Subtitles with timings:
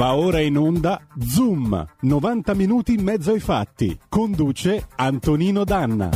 [0.00, 3.98] Va ora in onda Zoom, 90 minuti in mezzo ai fatti.
[4.08, 6.08] Conduce Antonino Danna.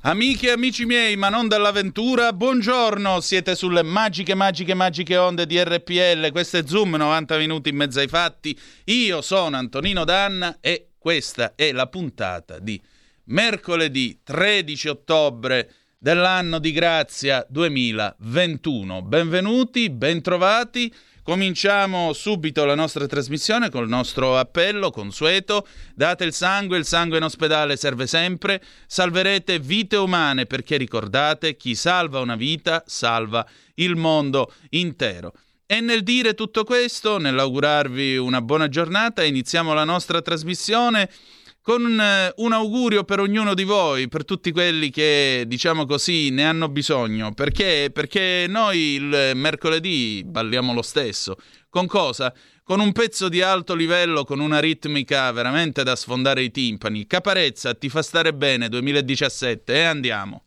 [0.00, 5.62] Amiche e amici miei, ma non dell'avventura, buongiorno, siete sulle magiche, magiche, magiche onde di
[5.62, 10.88] RPL, questo è Zoom, 90 minuti in mezzo ai fatti, io sono Antonino Danna e
[10.98, 12.82] questa è la puntata di
[13.26, 19.02] mercoledì 13 ottobre dell'anno di grazia 2021.
[19.02, 20.92] Benvenuti, bentrovati.
[21.24, 25.66] Cominciamo subito la nostra trasmissione col nostro appello consueto.
[25.94, 28.62] Date il sangue, il sangue in ospedale serve sempre.
[28.86, 35.32] Salverete vite umane perché ricordate, chi salva una vita salva il mondo intero.
[35.64, 41.08] E nel dire tutto questo, nell'augurarvi una buona giornata, iniziamo la nostra trasmissione
[41.64, 46.44] con eh, un augurio per ognuno di voi, per tutti quelli che, diciamo così, ne
[46.44, 47.32] hanno bisogno.
[47.32, 47.88] Perché?
[47.90, 51.36] Perché noi il mercoledì balliamo lo stesso.
[51.70, 52.34] Con cosa?
[52.62, 57.06] Con un pezzo di alto livello, con una ritmica veramente da sfondare i timpani.
[57.06, 60.42] Caparezza, ti fa stare bene 2017 e andiamo.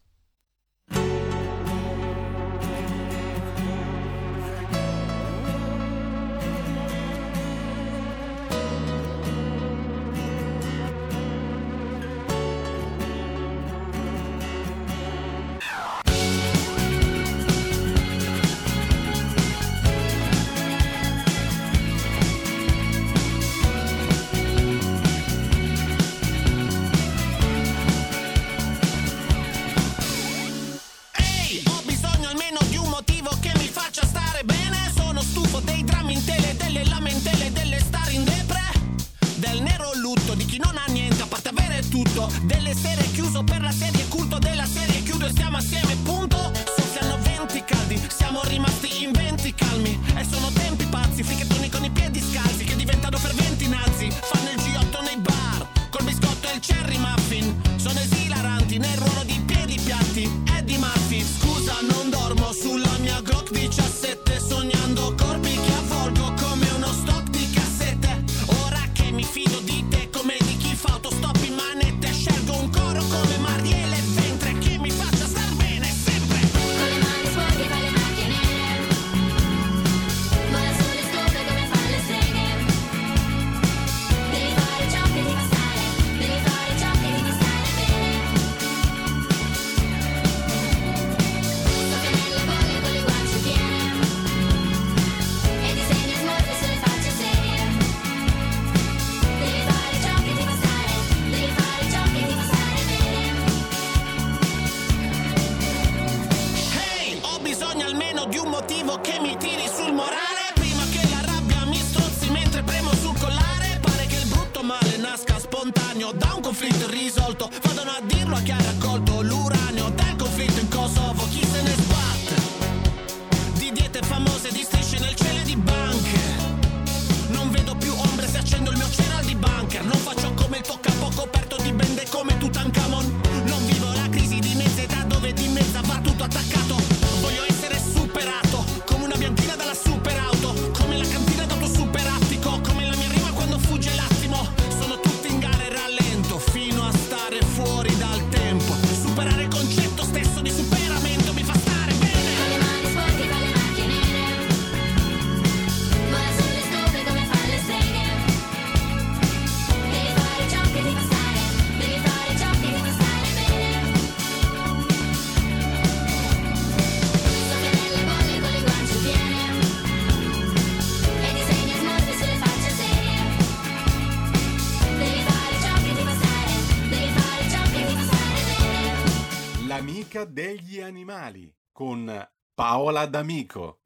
[183.08, 183.80] D'Amico.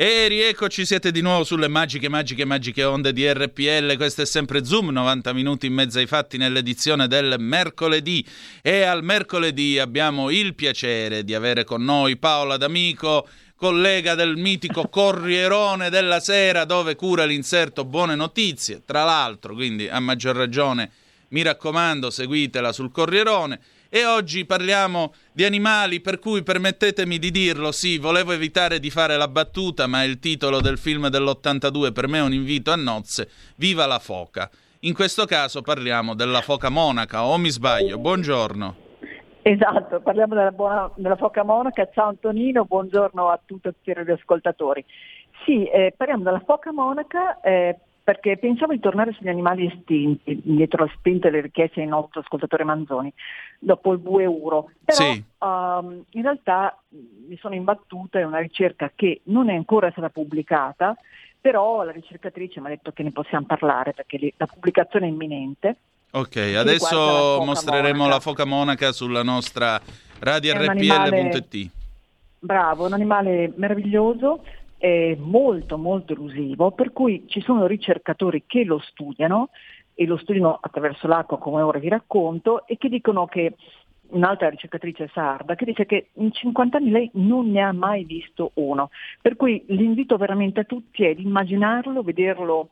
[0.00, 3.96] E rieccoci, siete di nuovo sulle magiche, magiche, magiche onde di RPL.
[3.96, 8.24] Questo è sempre Zoom, 90 minuti in mezzo ai fatti nell'edizione del mercoledì.
[8.62, 13.26] E al mercoledì abbiamo il piacere di avere con noi Paola D'Amico,
[13.56, 18.82] collega del mitico Corrierone della Sera, dove cura l'inserto Buone Notizie.
[18.86, 20.92] Tra l'altro, quindi a maggior ragione,
[21.30, 23.58] mi raccomando, seguitela sul Corrierone.
[23.90, 29.16] E oggi parliamo di animali, per cui permettetemi di dirlo, sì, volevo evitare di fare
[29.16, 33.30] la battuta, ma il titolo del film dell'82 per me è un invito a nozze,
[33.56, 34.50] Viva la foca.
[34.80, 37.96] In questo caso parliamo della foca monaca, o mi sbaglio?
[37.96, 38.76] Buongiorno.
[39.40, 41.88] Esatto, parliamo della, buona, della foca monaca.
[41.90, 44.84] Ciao Antonino, buongiorno a tutti i radioascoltatori.
[45.46, 50.86] Sì, eh, parliamo della foca monaca eh, perché pensavo di tornare sugli animali estinti, dietro
[50.86, 53.12] la spinta delle richieste del nostro ascoltatore Manzoni,
[53.58, 54.70] dopo il bue euro.
[54.82, 55.22] Però Sì.
[55.40, 60.96] um, in realtà mi sono imbattuta in una ricerca che non è ancora stata pubblicata,
[61.38, 65.76] però la ricercatrice mi ha detto che ne possiamo parlare perché la pubblicazione è imminente.
[66.12, 68.14] Ok, la adesso foca mostreremo monaca.
[68.14, 69.78] la foca monaca sulla nostra
[70.20, 71.70] radio rpl.it.
[72.38, 74.42] Bravo, un animale meraviglioso,
[74.78, 79.50] eh, molto molto elusivo, per cui ci sono ricercatori che lo studiano
[79.94, 83.54] e lo studiano attraverso l'acqua come ora vi racconto e che dicono che
[84.10, 88.52] un'altra ricercatrice sarda che dice che in 50 anni lei non ne ha mai visto
[88.54, 88.90] uno,
[89.20, 92.70] per cui l'invito veramente a tutti è di immaginarlo, vederlo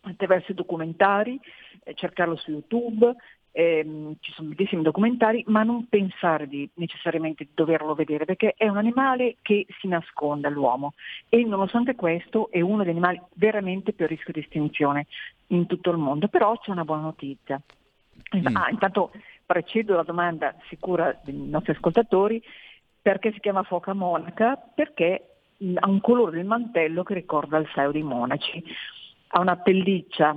[0.00, 1.38] attraverso i documentari,
[1.84, 3.14] eh, cercarlo su YouTube,
[3.52, 8.66] ehm, ci sono bellissimi documentari, ma non pensare di necessariamente di doverlo vedere, perché è
[8.66, 10.94] un animale che si nasconde all'uomo
[11.28, 15.06] e nonostante questo è uno degli animali veramente più a rischio di estinzione
[15.48, 16.28] in tutto il mondo.
[16.28, 17.60] Però c'è una buona notizia.
[18.36, 18.56] Mm.
[18.56, 19.12] Ah, intanto
[19.44, 22.42] precedo la domanda sicura dei nostri ascoltatori,
[23.00, 24.56] perché si chiama foca monaca?
[24.56, 25.26] Perché
[25.74, 28.62] ha un colore del mantello che ricorda il saio dei monaci,
[29.28, 30.36] ha una pelliccia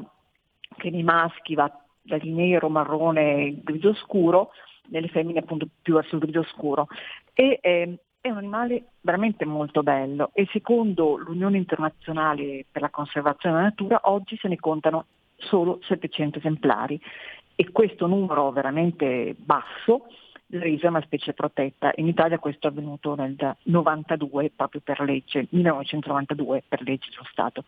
[0.77, 4.51] che nei maschi va dal nero, marrone, grigio scuro,
[4.89, 6.87] nelle femmine appunto più verso il grigio scuro.
[7.33, 13.55] E, ehm, è un animale veramente molto bello e secondo l'Unione Internazionale per la Conservazione
[13.55, 15.05] della Natura oggi se ne contano
[15.35, 16.99] solo 700 esemplari
[17.55, 20.07] e questo numero veramente basso
[20.47, 21.91] resa una specie protetta.
[21.97, 27.65] In Italia questo è avvenuto nel 92 proprio per legge, 1992 per legge dello Stato.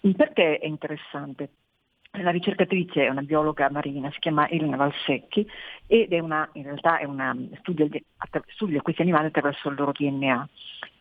[0.00, 1.50] Perché è interessante?
[2.22, 5.46] La ricercatrice è una biologa marina, si chiama Elena Valsecchi
[5.86, 7.86] ed è una, in realtà è una, studia,
[8.48, 10.48] studia questi animali attraverso il loro DNA.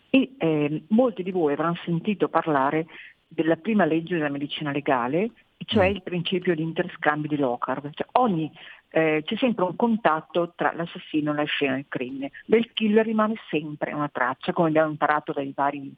[0.10, 2.86] E eh, molti di voi avranno sentito parlare
[3.28, 5.32] della prima legge della medicina legale,
[5.66, 5.96] cioè Mm.
[5.96, 7.90] il principio di interscambio di Lockhart.
[7.94, 8.52] Cioè, ogni,
[8.90, 12.32] eh, c'è sempre un contatto tra l'assassino e la scena del crimine.
[12.46, 15.94] Del killer rimane sempre una traccia, come abbiamo imparato dai vari,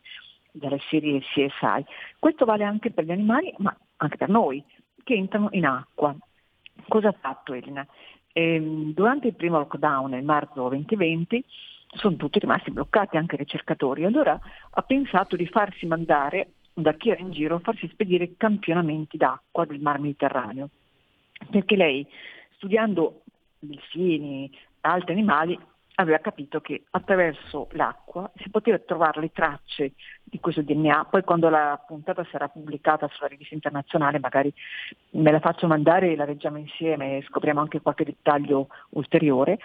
[0.51, 1.85] dalle serie CSI.
[2.17, 4.63] Questo vale anche per gli animali, ma anche per noi,
[5.07, 6.13] che entrano in acqua.
[6.89, 7.87] Cosa ha fatto Elena?
[8.33, 11.45] Ehm, durante il primo lockdown nel marzo 2020
[11.95, 14.03] sono tutti rimasti bloccati, anche i ricercatori.
[14.03, 14.37] Allora
[14.69, 19.65] ha pensato di farsi mandare da chi era in giro a farsi spedire campionamenti d'acqua
[19.65, 20.69] del Mar Mediterraneo.
[21.49, 22.05] Perché lei,
[22.57, 23.21] studiando
[23.59, 24.51] delfini,
[24.81, 25.57] altri animali,
[25.99, 31.07] aveva capito che attraverso l'acqua si poteva trovare le tracce di questo DNA.
[31.09, 34.53] Poi quando la puntata sarà pubblicata sulla rivista internazionale magari
[35.11, 39.57] me la faccio mandare e la leggiamo insieme e scopriamo anche qualche dettaglio ulteriore.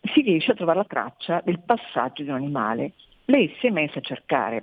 [0.00, 2.92] Si riesce a trovare la traccia del passaggio di un animale.
[3.26, 4.62] Lei si è messa a cercare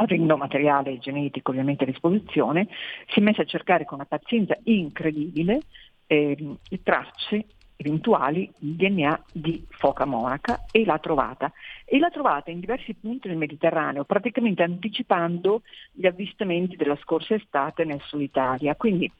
[0.00, 2.68] avendo materiale genetico ovviamente a disposizione,
[3.08, 5.62] si è messa a cercare con una pazienza incredibile
[6.06, 7.44] ehm, le tracce
[7.80, 11.52] eventuali di DNA di foca monaca e l'ha trovata.
[11.84, 17.84] E l'ha trovata in diversi punti del Mediterraneo, praticamente anticipando gli avvistamenti della scorsa estate
[17.84, 18.74] nel sud Italia.
[18.74, 19.10] Quindi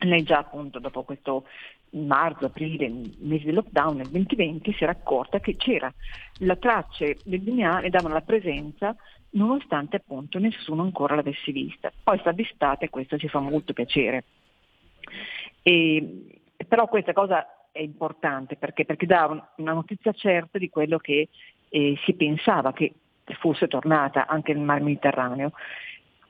[0.00, 1.44] lei già appunto dopo questo
[1.90, 5.92] marzo, aprile, mesi del lockdown nel 2020 si era accorta che c'era
[6.40, 8.94] la tracce del DNA ne davano la presenza
[9.30, 11.90] nonostante appunto nessuno ancora l'avesse vista.
[12.02, 14.24] Poi sta d'estate e questo ci fa molto piacere.
[15.62, 20.98] E, però questa cosa è importante perché, perché dà un- una notizia certa di quello
[20.98, 21.28] che
[21.70, 22.94] eh, si pensava che
[23.38, 25.52] fosse tornata anche nel mar Mediterraneo.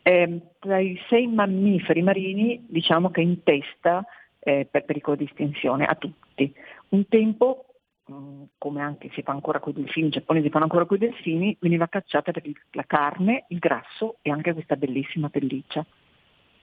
[0.02, 4.04] Eh, tra i sei mammiferi marini diciamo che in testa
[4.40, 6.52] eh, per pericolo di estinzione a tutti.
[6.90, 7.64] Un tempo
[8.06, 11.00] mh, come anche si fa ancora con i delfini, i giapponesi fanno ancora con i
[11.00, 15.84] delfini, veniva cacciata per la carne, il grasso e anche questa bellissima pelliccia.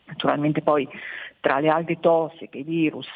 [0.06, 0.88] Naturalmente poi
[1.40, 3.08] tra le alghe tossiche, i virus,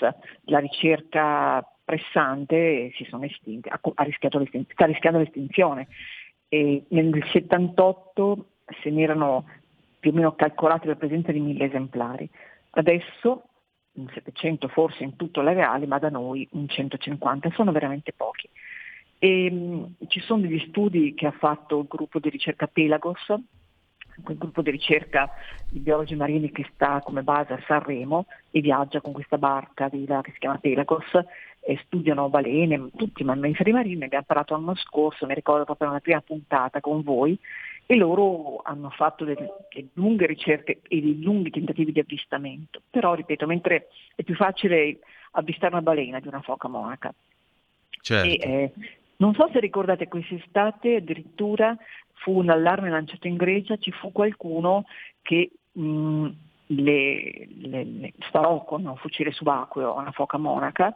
[0.46, 5.88] la ricerca pressante si sono estinti, ha, rischiato sta rischiando l'estinzione.
[6.48, 8.46] E nel 78
[8.82, 9.46] se ne erano
[10.00, 12.30] più o meno calcolati la presenza di mille esemplari.
[12.72, 13.44] Adesso
[13.94, 18.48] un 700 forse in tutto l'areale, ma da noi un 150, sono veramente pochi.
[19.18, 23.34] E, mh, ci sono degli studi che ha fatto il gruppo di ricerca Pelagos,
[24.24, 25.30] quel gruppo di ricerca
[25.70, 30.06] di biologi marini che sta come base a Sanremo e viaggia con questa barca di
[30.06, 31.06] là che si chiama Pelagos
[31.62, 36.00] e studiano balene, tutti i mammiferi marini, abbiamo parlato l'anno scorso, mi ricordo proprio nella
[36.00, 37.38] prima puntata con voi,
[37.86, 42.82] e loro hanno fatto delle, delle lunghe ricerche e dei lunghi tentativi di avvistamento.
[42.90, 45.00] Però, ripeto, mentre è più facile
[45.32, 47.14] avvistare una balena di una foca monaca
[48.02, 48.28] Certo.
[48.28, 48.72] e, eh,
[49.20, 51.76] Non so se ricordate quest'estate addirittura
[52.14, 54.86] fu un allarme lanciato in Grecia, ci fu qualcuno
[55.22, 56.28] che mh,
[56.68, 60.94] le, le, le sparò con un fucile subacqueo a una foca monaca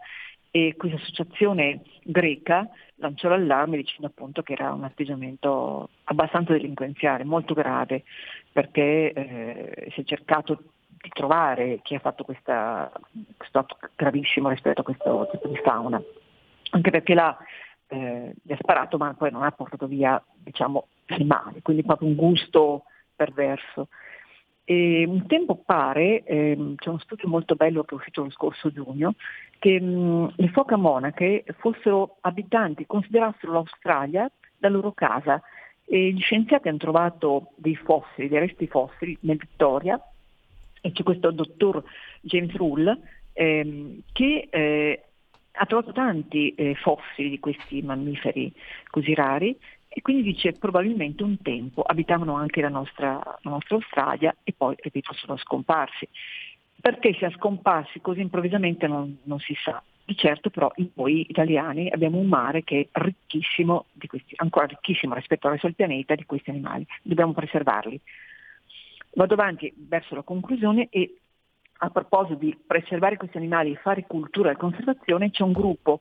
[0.51, 7.53] e questa associazione greca lanciò l'allarme dicendo appunto che era un atteggiamento abbastanza delinquenziale, molto
[7.53, 8.03] grave,
[8.51, 12.89] perché eh, si è cercato di trovare chi ha fatto questa,
[13.35, 16.01] questo atto gravissimo rispetto a questo tipo di fauna,
[16.69, 17.35] anche perché l'ha,
[17.93, 22.15] eh, gli ha sparato ma poi non ha portato via diciamo, animali, quindi proprio un
[22.15, 22.85] gusto
[23.15, 23.87] perverso.
[24.65, 28.71] E un tempo pare, ehm, c'è uno studio molto bello che è uscito lo scorso
[28.71, 29.13] giugno,
[29.59, 35.41] che mh, le foche monache fossero abitanti, considerassero l'Australia la loro casa
[35.85, 40.01] e gli scienziati hanno trovato dei fossili, dei resti fossili nel Victoria
[40.81, 41.83] e c'è questo dottor
[42.21, 42.97] James Rull
[43.33, 45.03] ehm, che eh,
[45.55, 48.51] ha trovato tanti eh, fossili di questi mammiferi
[48.89, 49.57] così rari
[49.87, 54.75] e quindi dice probabilmente un tempo abitavano anche la nostra, la nostra Australia e poi,
[54.79, 56.07] ripeto, sono scomparsi.
[56.81, 59.81] Perché sia scomparsi così improvvisamente non, non si sa.
[60.05, 65.13] Di certo però noi italiani abbiamo un mare che è ricchissimo, di questi, ancora ricchissimo
[65.13, 66.85] rispetto al resto del pianeta, di questi animali.
[67.03, 68.01] Dobbiamo preservarli.
[69.13, 71.19] Vado avanti verso la conclusione e
[71.79, 75.99] a proposito di preservare questi animali e fare cultura e conservazione c'è un gruppo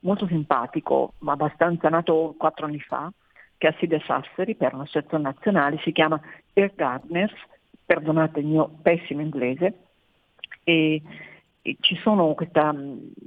[0.00, 3.10] molto simpatico, ma abbastanza nato quattro anni fa,
[3.58, 6.20] che ha sede a Sassari per un'associazione nazionale, si chiama
[6.54, 7.34] Air Gardeners,
[7.84, 9.74] perdonate il mio pessimo inglese,
[10.62, 11.02] e,
[11.62, 12.74] e ci sono questa,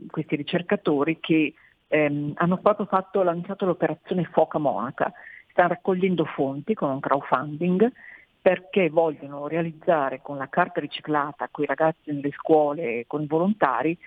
[0.10, 1.54] questi ricercatori che
[1.88, 5.12] ehm, hanno proprio fatto, lanciato l'operazione Foca Monaca,
[5.52, 7.92] stanno raccogliendo fonti con un crowdfunding
[8.42, 13.98] perché vogliono realizzare con la carta riciclata con i ragazzi nelle scuole, con i volontari,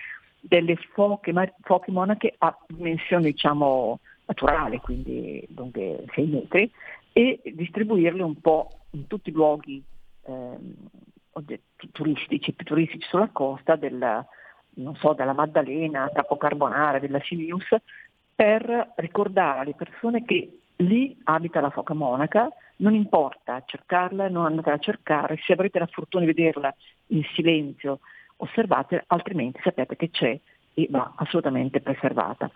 [0.40, 6.72] delle foche, foche monache a dimensione diciamo naturale, quindi lunghe 6 metri,
[7.12, 9.82] e distribuirle un po' in tutti i luoghi
[10.24, 10.56] eh,
[11.92, 14.24] turistici, turistici sulla costa del,
[14.98, 17.68] so, della Maddalena, Capo Carbonara, della Silius,
[18.34, 22.48] per ricordare alle persone che lì abita la foca monaca,
[22.82, 26.74] non importa cercarla, non andate a cercare, se avrete la fortuna di vederla
[27.08, 28.00] in silenzio,
[28.36, 30.38] osservate, altrimenti sapete che c'è
[30.74, 32.50] e va assolutamente preservata.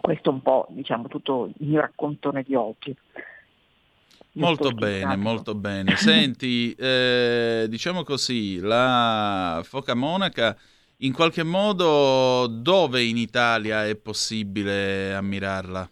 [0.00, 2.96] Questo è un po' diciamo, tutto il mio raccontone di oggi.
[4.34, 5.96] Molto bene, molto bene.
[5.96, 10.56] Senti, eh, diciamo così, la foca monaca
[10.98, 15.90] in qualche modo dove in Italia è possibile ammirarla?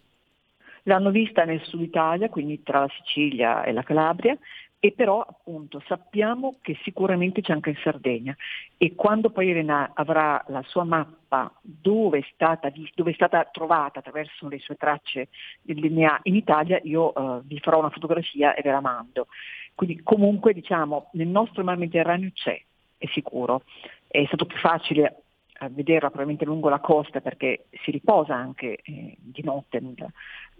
[0.90, 4.36] L'hanno vista nel sud Italia, quindi tra la Sicilia e la Calabria,
[4.80, 8.34] e però appunto sappiamo che sicuramente c'è anche in Sardegna
[8.76, 14.00] e quando poi Elena avrà la sua mappa dove è stata, dove è stata trovata
[14.00, 15.28] attraverso le sue tracce
[15.62, 19.28] del DNA in Italia io uh, vi farò una fotografia e ve la mando.
[19.76, 22.60] Quindi comunque diciamo nel nostro mar Mediterraneo c'è,
[22.98, 23.62] è sicuro.
[24.08, 25.22] È stato più facile
[25.60, 30.12] uh, vederla probabilmente lungo la costa perché si riposa anche eh, di notte nel,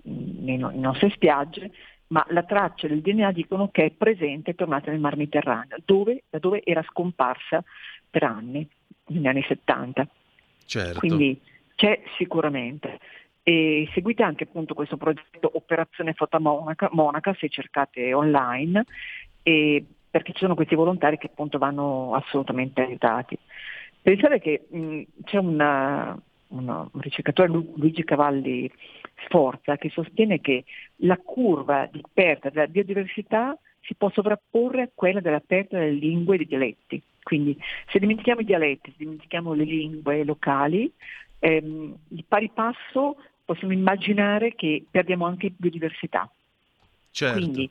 [0.03, 1.71] nelle nostre spiagge,
[2.09, 6.25] ma la traccia del DNA dicono che è presente e tornata nel Mar Mediterraneo, dove,
[6.29, 7.63] da dove era scomparsa
[8.09, 8.69] per anni,
[9.07, 10.09] negli anni 70.
[10.65, 10.99] Certo.
[10.99, 11.41] Quindi
[11.75, 12.99] c'è sicuramente.
[13.43, 18.85] E seguite anche appunto questo progetto Operazione Fotomonaca Monaca, se cercate online,
[19.43, 23.39] perché ci sono questi volontari che appunto vanno assolutamente aiutati.
[24.03, 28.71] Pensate che mh, c'è una, una, un ricercatore Luigi Cavalli
[29.25, 30.65] Sforza che sostiene che
[30.97, 36.35] la curva di perdita della biodiversità si può sovrapporre a quella della perdita delle lingue
[36.35, 37.03] e dei dialetti.
[37.23, 37.57] Quindi
[37.91, 40.91] se dimentichiamo i dialetti, se dimentichiamo le lingue locali,
[41.39, 46.31] ehm, di pari passo possiamo immaginare che perdiamo anche biodiversità.
[47.11, 47.39] Certo.
[47.39, 47.69] Quindi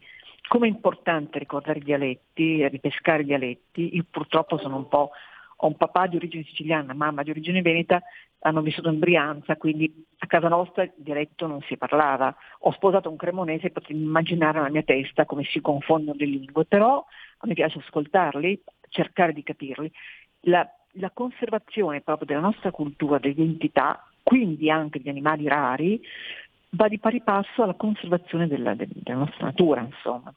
[0.48, 5.12] come è importante ricordare i dialetti, ripescare i dialetti, io purtroppo sono un po'
[5.61, 8.01] ho un papà di origine siciliana, mamma di origine veneta,
[8.39, 12.33] hanno vissuto in Brianza, quindi a casa nostra il dialetto non si parlava.
[12.59, 16.63] Ho sposato un cremonese e potrei immaginare nella mia testa come si confondono le lingue,
[16.63, 17.03] però
[17.39, 19.91] a me piace ascoltarli, cercare di capirli.
[20.43, 26.01] La, la conservazione proprio della nostra cultura, dell'identità, quindi anche di animali rari,
[26.71, 30.33] va di pari passo alla conservazione della, della nostra natura, insomma.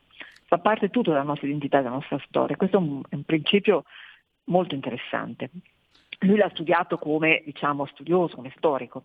[0.47, 2.57] Fa parte tutto della nostra identità, della nostra storia.
[2.57, 3.85] Questo è un, è un principio
[4.45, 5.51] molto interessante.
[6.21, 9.05] Lui l'ha studiato come diciamo, studioso, come storico.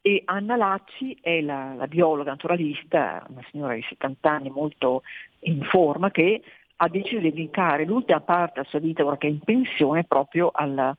[0.00, 5.02] E Anna Lacci è la, la biologa naturalista, una signora di 70 anni molto
[5.40, 6.42] in forma, che
[6.76, 10.50] ha deciso di dedicare l'ultima parte della sua vita, ora che è in pensione, proprio
[10.52, 10.96] alla,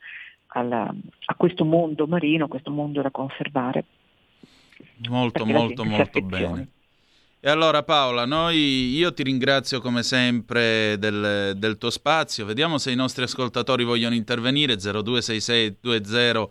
[0.48, 0.94] alla,
[1.26, 3.86] a questo mondo marino, a questo mondo da conservare.
[5.08, 6.68] Molto, molto, molto bene.
[7.48, 12.44] E allora Paola, noi, io ti ringrazio come sempre del, del, tuo spazio.
[12.44, 14.76] Vediamo se i nostri ascoltatori vogliono intervenire.
[14.76, 16.50] 026620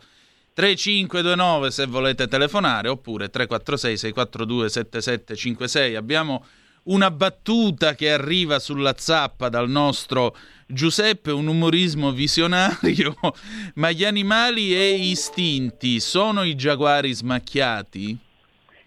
[0.55, 5.97] 3529 se volete telefonare oppure 346 642 7756.
[5.97, 6.47] Abbiamo
[6.85, 10.35] una battuta che arriva sulla zappa dal nostro
[10.67, 13.15] Giuseppe, un umorismo visionario.
[13.77, 18.17] Ma gli animali e istinti sono i giaguari smacchiati?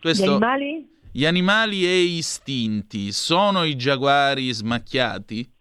[0.02, 0.26] Questo...
[0.26, 0.98] Gli animali?
[1.12, 5.52] Gli animali e istinti sono i giaguari smacchiati?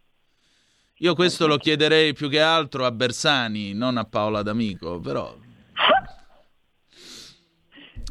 [0.99, 5.35] Io questo lo chiederei più che altro a Bersani, non a Paola D'Amico, però...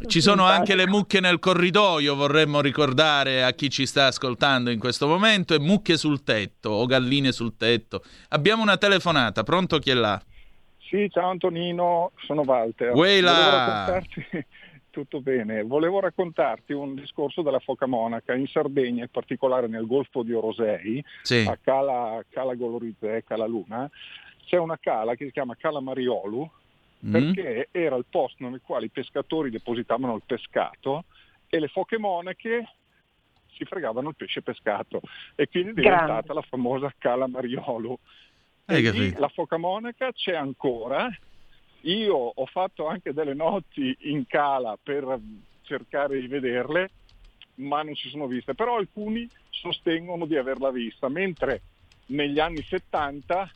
[0.07, 4.79] Ci sono anche le mucche nel corridoio, vorremmo ricordare a chi ci sta ascoltando in
[4.79, 8.03] questo momento, e mucche sul tetto o galline sul tetto.
[8.29, 10.19] Abbiamo una telefonata, pronto chi è là?
[10.89, 12.93] Sì, ciao Antonino, sono Walter.
[12.93, 14.01] Weila!
[14.97, 15.61] Tutto bene.
[15.61, 21.03] Volevo raccontarti un discorso della foca monaca in Sardegna, in particolare nel golfo di Orosei,
[21.21, 21.45] sì.
[21.47, 23.87] a Cala, Cala Golorizè, Cala Luna.
[24.45, 26.49] C'è una cala che si chiama Cala Mariolu,
[27.05, 27.11] mm.
[27.11, 31.03] perché era il posto nel quale i pescatori depositavano il pescato
[31.47, 32.67] e le foche monache
[33.53, 35.01] si fregavano il pesce pescato
[35.35, 36.33] e quindi è diventata Grande.
[36.33, 37.97] la famosa Cala Mariolu.
[38.65, 41.07] E la foca monaca c'è ancora
[41.81, 45.19] io ho fatto anche delle notti in cala per
[45.61, 46.89] cercare di vederle,
[47.55, 48.53] ma non si sono viste.
[48.53, 51.61] Però alcuni sostengono di averla vista, mentre
[52.07, 53.51] negli anni 70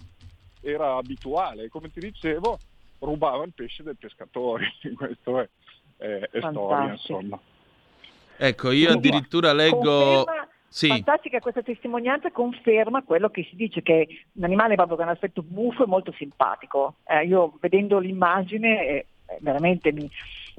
[0.61, 1.69] era abituale.
[1.69, 2.59] Come ti dicevo,
[2.99, 4.73] rubava il pesce del pescatore.
[4.95, 5.49] Questo è,
[5.97, 7.39] è, è storia, insomma.
[8.37, 10.23] Ecco, io addirittura leggo...
[10.25, 10.87] Conferma sì.
[10.87, 15.43] Fantastica questa testimonianza, conferma quello che si dice, che un animale proprio con un aspetto
[15.43, 16.95] buffo e molto simpatico.
[17.05, 19.05] Eh, io vedendo l'immagine eh,
[19.41, 20.09] veramente mi,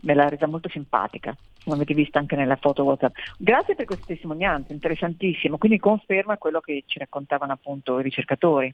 [0.02, 3.16] me l'ha resa molto simpatica, come avete visto anche nella foto WhatsApp.
[3.38, 8.70] Grazie per questa testimonianza, interessantissimo, quindi conferma quello che ci raccontavano appunto i ricercatori.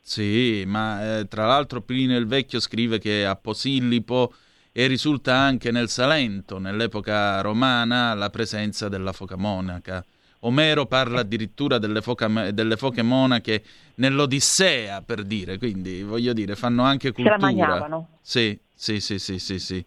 [0.00, 4.32] Sì, ma eh, tra l'altro Plinio il Vecchio scrive che a Posillipo
[4.72, 10.02] e risulta anche nel Salento, nell'epoca romana, la presenza della foca monaca.
[10.40, 13.62] Omero parla addirittura delle, foca, delle foche monache
[13.96, 17.36] nell'Odissea, per dire, quindi voglio dire, fanno anche cultura.
[17.38, 18.08] Se la mangiavano.
[18.22, 19.84] Sì, sì, sì, sì, sì, sì.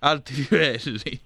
[0.00, 1.20] Alti livelli.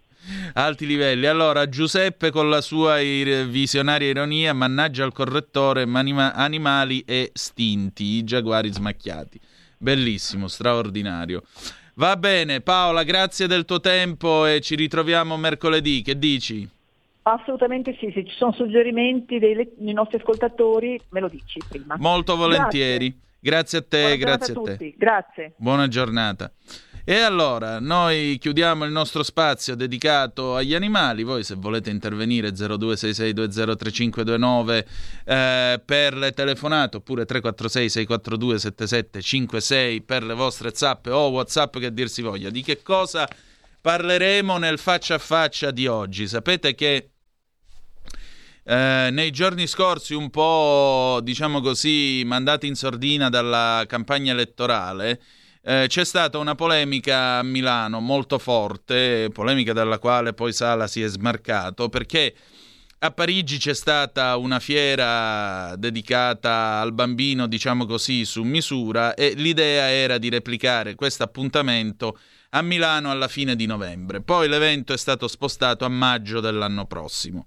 [0.52, 1.26] Alti livelli.
[1.26, 8.24] Allora, Giuseppe con la sua visionaria ironia mannaggia al correttore manima- animali e stinti, i
[8.24, 9.40] giaguari smacchiati.
[9.78, 11.42] Bellissimo, straordinario.
[11.94, 16.02] Va bene, Paola, grazie del tuo tempo e ci ritroviamo mercoledì.
[16.02, 16.68] Che dici?
[17.32, 21.94] Assolutamente sì, se ci sono suggerimenti dei, dei nostri ascoltatori me lo dici prima.
[21.98, 23.16] Molto volentieri.
[23.40, 24.94] Grazie, grazie a te, Buona grazie a, a te.
[24.96, 25.52] Grazie.
[25.56, 26.52] Buona giornata.
[27.04, 31.22] E allora, noi chiudiamo il nostro spazio dedicato agli animali.
[31.22, 34.84] Voi, se volete intervenire, 0266203529
[35.24, 42.22] eh, per le telefonate oppure 346-642-7756 per le vostre zappe o WhatsApp che dir si
[42.22, 42.50] voglia.
[42.50, 43.26] Di che cosa
[43.80, 46.28] parleremo nel faccia a faccia di oggi?
[46.28, 47.12] Sapete che
[48.64, 55.20] eh, nei giorni scorsi, un po' diciamo così, mandati in sordina dalla campagna elettorale,
[55.62, 61.02] eh, c'è stata una polemica a Milano molto forte, polemica dalla quale poi Sala si
[61.02, 62.34] è smarcato, perché
[63.02, 69.90] a Parigi c'è stata una fiera dedicata al bambino, diciamo così, su misura e l'idea
[69.90, 72.18] era di replicare questo appuntamento
[72.50, 74.20] a Milano alla fine di novembre.
[74.20, 77.46] Poi l'evento è stato spostato a maggio dell'anno prossimo.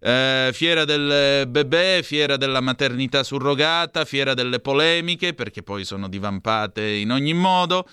[0.00, 6.86] Eh, fiera del bebè, fiera della maternità surrogata, fiera delle polemiche, perché poi sono divampate
[6.86, 7.88] in ogni modo.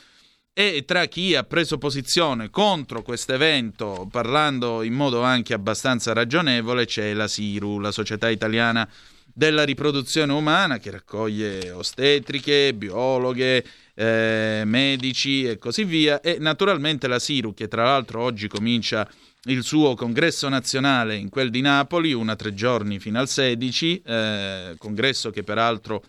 [0.58, 6.86] E tra chi ha preso posizione contro questo evento, parlando in modo anche abbastanza ragionevole,
[6.86, 8.88] c'è la SIRU, la Società Italiana
[9.26, 13.66] della Riproduzione Umana, che raccoglie ostetriche, biologhe,
[13.96, 19.10] eh, medici e così via, e naturalmente la SIRU, che tra l'altro oggi comincia a
[19.46, 24.76] il suo congresso nazionale in quel di Napoli, una tre giorni fino al 16, eh,
[24.78, 26.04] congresso che peraltro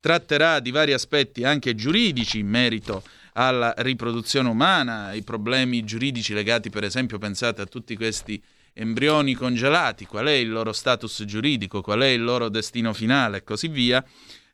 [0.00, 3.02] tratterà di vari aspetti anche giuridici in merito
[3.34, 10.06] alla riproduzione umana, i problemi giuridici legati per esempio, pensate a tutti questi embrioni congelati,
[10.06, 14.04] qual è il loro status giuridico, qual è il loro destino finale e così via.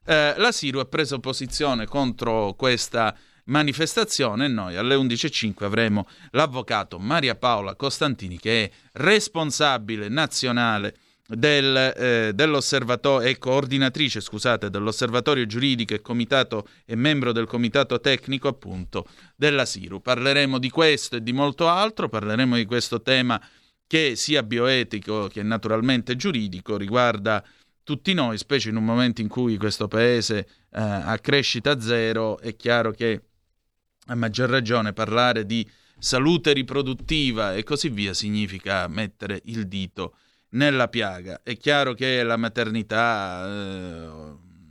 [0.05, 3.17] Eh, la Siru ha preso posizione contro questa
[3.47, 10.97] manifestazione e noi alle 11.05 avremo l'avvocato Maria Paola Costantini che è responsabile nazionale
[11.29, 18.49] del, eh, dell'osservatorio, è coordinatrice scusate, dell'osservatorio giuridico e, comitato, e membro del comitato tecnico
[18.49, 20.01] appunto della Siru.
[20.01, 23.41] Parleremo di questo e di molto altro, parleremo di questo tema
[23.87, 27.45] che sia bioetico che naturalmente giuridico riguarda
[27.83, 32.57] tutti noi, specie in un momento in cui questo paese eh, ha crescita zero, è
[32.57, 33.26] chiaro che
[34.07, 40.17] a maggior ragione parlare di salute riproduttiva e così via significa mettere il dito
[40.51, 41.41] nella piaga.
[41.43, 44.11] È chiaro che la maternità, eh,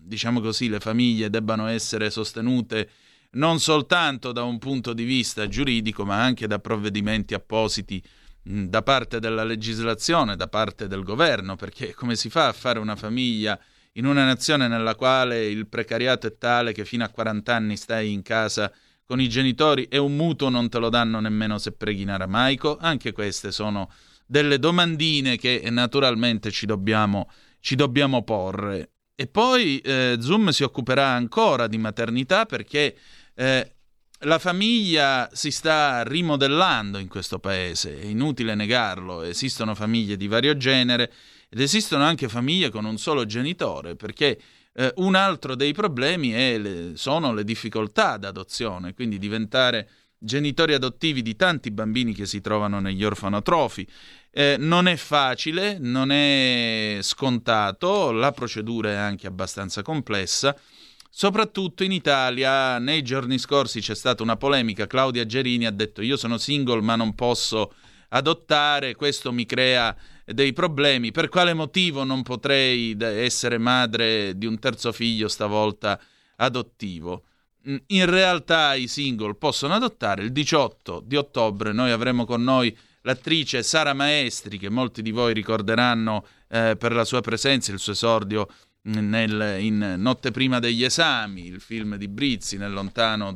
[0.01, 2.89] diciamo così, le famiglie debbano essere sostenute
[3.35, 8.01] non soltanto da un punto di vista giuridico, ma anche da provvedimenti appositi
[8.43, 12.79] mh, da parte della legislazione, da parte del governo, perché come si fa a fare
[12.79, 13.59] una famiglia
[13.93, 18.11] in una nazione nella quale il precariato è tale che fino a 40 anni stai
[18.11, 18.71] in casa
[19.05, 22.77] con i genitori e un mutuo non te lo danno nemmeno se preghi in aramaico?
[22.79, 23.91] Anche queste sono
[24.25, 28.89] delle domandine che naturalmente ci dobbiamo, ci dobbiamo porre.
[29.15, 32.97] E poi eh, Zoom si occuperà ancora di maternità perché
[33.35, 33.75] eh,
[34.19, 40.57] la famiglia si sta rimodellando in questo paese, è inutile negarlo, esistono famiglie di vario
[40.57, 41.11] genere
[41.49, 44.39] ed esistono anche famiglie con un solo genitore, perché
[44.77, 51.35] eh, un altro dei problemi le, sono le difficoltà d'adozione, quindi diventare genitori adottivi di
[51.35, 53.87] tanti bambini che si trovano negli orfanotrofi.
[54.31, 60.57] Eh, non è facile, non è scontato, la procedura è anche abbastanza complessa.
[61.09, 66.17] Soprattutto in Italia, nei giorni scorsi c'è stata una polemica, Claudia Gerini ha detto io
[66.17, 67.73] sono single ma non posso
[68.09, 74.57] adottare, questo mi crea dei problemi, per quale motivo non potrei essere madre di un
[74.59, 75.99] terzo figlio stavolta
[76.37, 77.23] adottivo?
[77.69, 80.23] Mm, in realtà i single possono adottare.
[80.23, 85.33] Il 18 di ottobre noi avremo con noi l'attrice Sara Maestri, che molti di voi
[85.33, 88.47] ricorderanno eh, per la sua presenza, il suo esordio
[88.89, 93.31] mm, nel, in Notte prima degli esami, il film di Brizzi nel lontano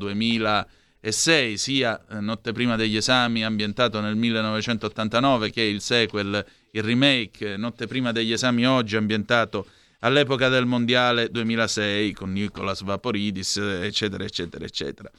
[1.01, 7.55] 2006, sia eh, Notte prima degli esami ambientato nel 1989 che il sequel, il remake
[7.55, 9.65] Notte prima degli esami oggi ambientato
[9.99, 15.09] all'epoca del Mondiale 2006 con Nicolas Vaporidis, eccetera, eccetera, eccetera.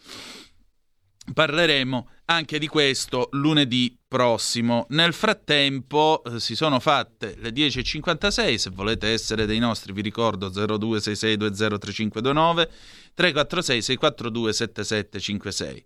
[1.32, 4.86] Parleremo anche di questo lunedì prossimo.
[4.90, 10.48] Nel frattempo eh, si sono fatte le 10.56, se volete essere dei nostri vi ricordo
[10.48, 12.68] 0266203529
[13.14, 15.84] 346 642 7756.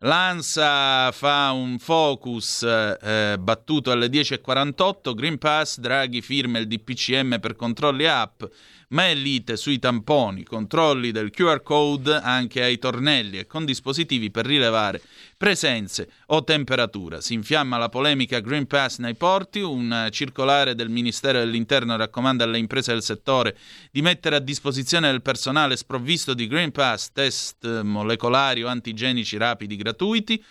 [0.00, 7.56] L'ANSA fa un focus eh, battuto alle 10.48, Green Pass, Draghi firma il DPCM per
[7.56, 8.42] controlli app,
[8.88, 14.30] ma è lite sui tamponi, controlli del QR code anche ai tornelli e con dispositivi
[14.30, 15.02] per rilevare
[15.36, 17.20] presenze o temperatura.
[17.20, 22.58] Si infiamma la polemica Green Pass nei porti, un circolare del Ministero dell'Interno raccomanda alle
[22.58, 23.56] imprese del settore
[23.90, 29.76] di mettere a disposizione del personale sprovvisto di Green Pass test molecolari o antigenici rapidi
[29.76, 30.42] gratuiti.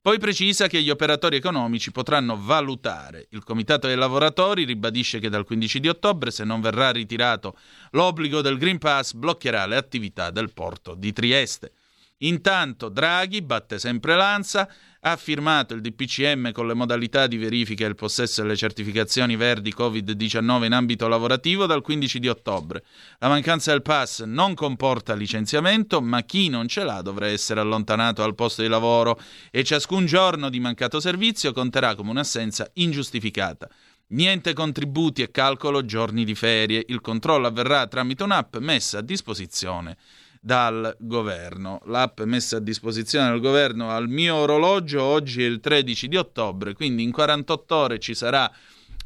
[0.00, 3.26] Poi precisa che gli operatori economici potranno valutare.
[3.30, 7.56] Il Comitato dei lavoratori ribadisce che dal 15 di ottobre, se non verrà ritirato
[7.90, 11.72] l'obbligo del Green Pass, bloccherà le attività del porto di Trieste.
[12.18, 14.68] Intanto Draghi batte sempre l'ansa,
[15.10, 19.72] ha firmato il DPCM con le modalità di verifica e il possesso delle certificazioni verdi
[19.74, 22.84] Covid-19 in ambito lavorativo dal 15 di ottobre.
[23.18, 28.20] La mancanza del pass non comporta licenziamento, ma chi non ce l'ha dovrà essere allontanato
[28.20, 29.18] dal posto di lavoro
[29.50, 33.68] e ciascun giorno di mancato servizio conterà come un'assenza ingiustificata.
[34.10, 36.84] Niente contributi e calcolo giorni di ferie.
[36.88, 39.96] Il controllo avverrà tramite un'app messa a disposizione
[40.40, 41.80] dal governo.
[41.86, 46.74] L'app messa a disposizione dal governo al mio orologio oggi è il 13 di ottobre,
[46.74, 48.50] quindi in 48 ore ci sarà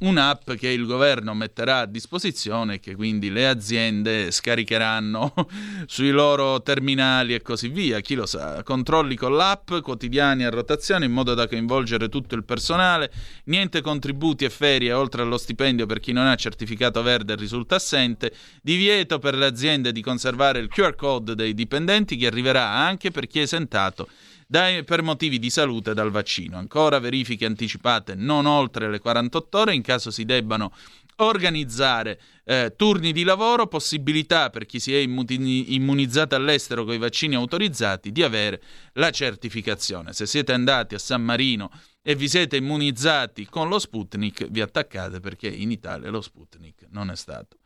[0.03, 5.35] un'app che il governo metterà a disposizione e che quindi le aziende scaricheranno
[5.87, 8.01] sui loro terminali e così via.
[8.01, 12.45] Chi lo sa, controlli con l'app quotidiani a rotazione in modo da coinvolgere tutto il
[12.45, 13.13] personale,
[13.45, 17.77] niente contributi e ferie oltre allo stipendio per chi non ha certificato verde e risulta
[17.77, 23.11] assente, divieto per le aziende di conservare il QR code dei dipendenti che arriverà anche
[23.11, 24.09] per chi è esentato
[24.53, 26.59] dai, per motivi di salute dal vaccino.
[26.59, 30.75] Ancora verifiche anticipate non oltre le 48 ore in caso si debbano
[31.17, 37.35] organizzare eh, turni di lavoro, possibilità per chi si è immunizzato all'estero con i vaccini
[37.35, 38.63] autorizzati di avere
[38.95, 40.13] la certificazione.
[40.13, 41.71] Se siete andati a San Marino
[42.03, 47.11] e vi siete immunizzati con lo Sputnik, vi attaccate perché in Italia lo Sputnik non
[47.11, 47.57] è stato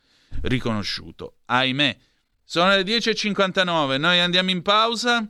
[0.42, 1.38] riconosciuto.
[1.46, 1.96] Ahimè.
[2.44, 5.28] Sono le 10.59, noi andiamo in pausa.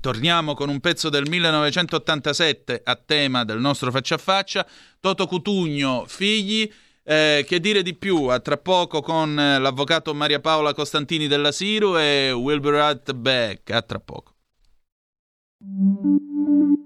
[0.00, 4.66] Torniamo con un pezzo del 1987 a tema del nostro faccia a faccia.
[5.00, 6.70] Toto Cutugno, figli.
[7.02, 8.24] Eh, che dire di più?
[8.24, 13.12] A tra poco con eh, l'avvocato Maria Paola Costantini della Siru e Will be right
[13.14, 13.70] back.
[13.70, 14.34] A tra poco.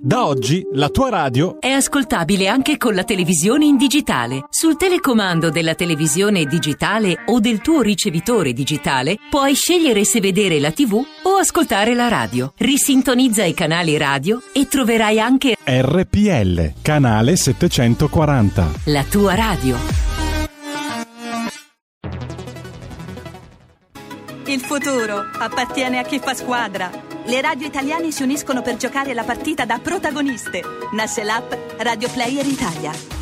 [0.04, 4.46] Da oggi la tua radio è ascoltabile anche con la televisione in digitale.
[4.48, 10.72] Sul telecomando della televisione digitale o del tuo ricevitore digitale puoi scegliere se vedere la
[10.72, 11.04] TV
[11.42, 12.52] ascoltare la radio.
[12.56, 18.70] Risintonizza i canali radio e troverai anche RPL, canale 740.
[18.84, 19.76] La tua radio.
[24.46, 29.22] Il futuro appartiene a chi fa squadra le radio italiane si uniscono per giocare la
[29.22, 30.62] partita da protagoniste.
[30.92, 33.21] Nasce l'app Radio Player Italia.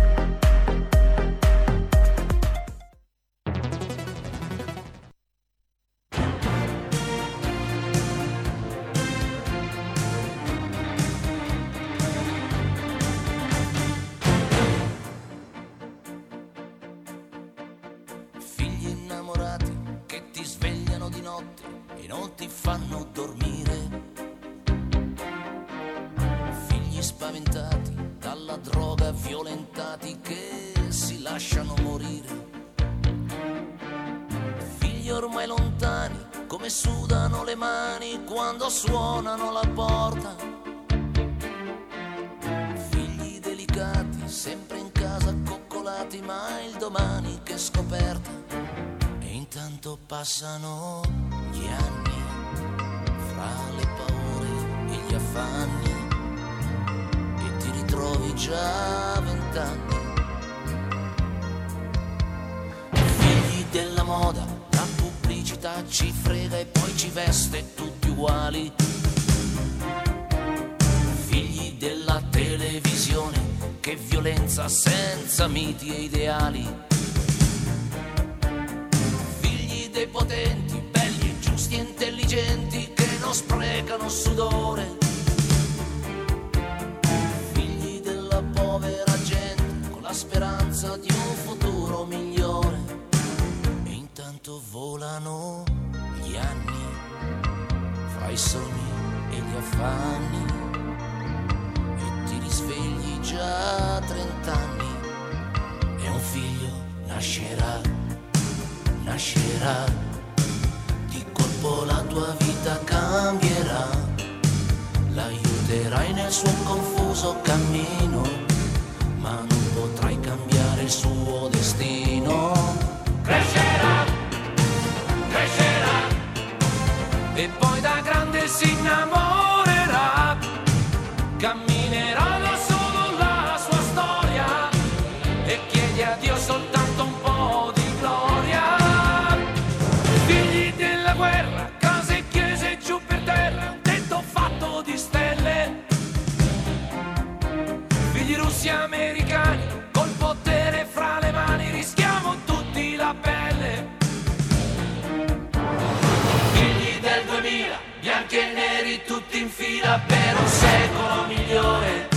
[159.71, 162.09] Fila per un secolo migliore.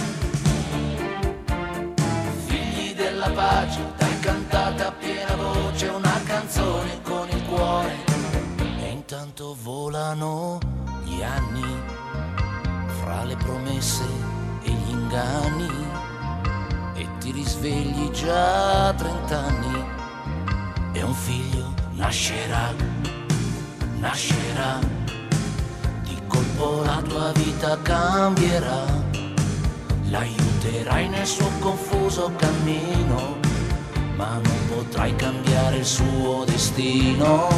[2.46, 7.94] Figli della pace, dai cantate a piena voce una canzone con il cuore.
[8.80, 10.58] E intanto volano
[11.04, 11.80] gli anni
[13.00, 14.04] fra le promesse
[14.62, 15.68] e gli inganni.
[16.94, 19.84] E ti risvegli già a trent'anni
[20.92, 22.72] e un figlio nascerà,
[23.98, 24.93] nascerà
[26.54, 28.84] colpo la tua vita cambierà,
[30.08, 33.38] l'aiuterai nel suo confuso cammino,
[34.16, 37.48] ma non potrai cambiare il suo destino.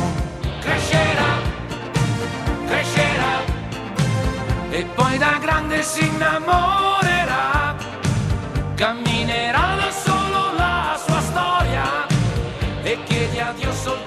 [0.60, 1.40] Crescerà,
[2.66, 3.40] crescerà,
[4.70, 7.76] e poi da grande si innamorerà,
[8.74, 12.06] camminerà da solo la sua storia
[12.82, 14.05] e chiedi a Dio soltanto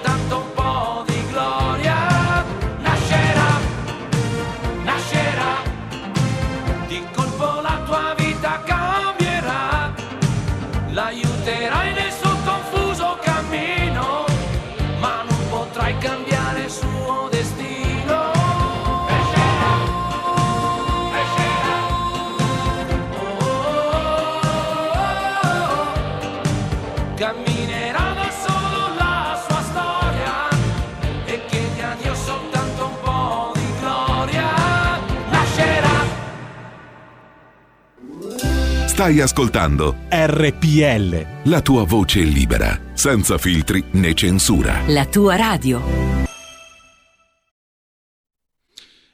[39.00, 41.48] Stai ascoltando RPL.
[41.48, 44.82] La tua voce libera, senza filtri né censura.
[44.88, 45.82] La tua radio.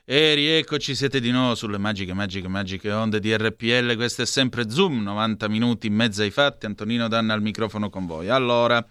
[0.04, 3.94] E rieccoci, siete di nuovo sulle magiche, magiche, magiche onde di RPL.
[3.94, 6.66] Questo è sempre Zoom, 90 minuti in mezzo ai fatti.
[6.66, 8.28] Antonino Danna al microfono con voi.
[8.28, 8.84] Allora,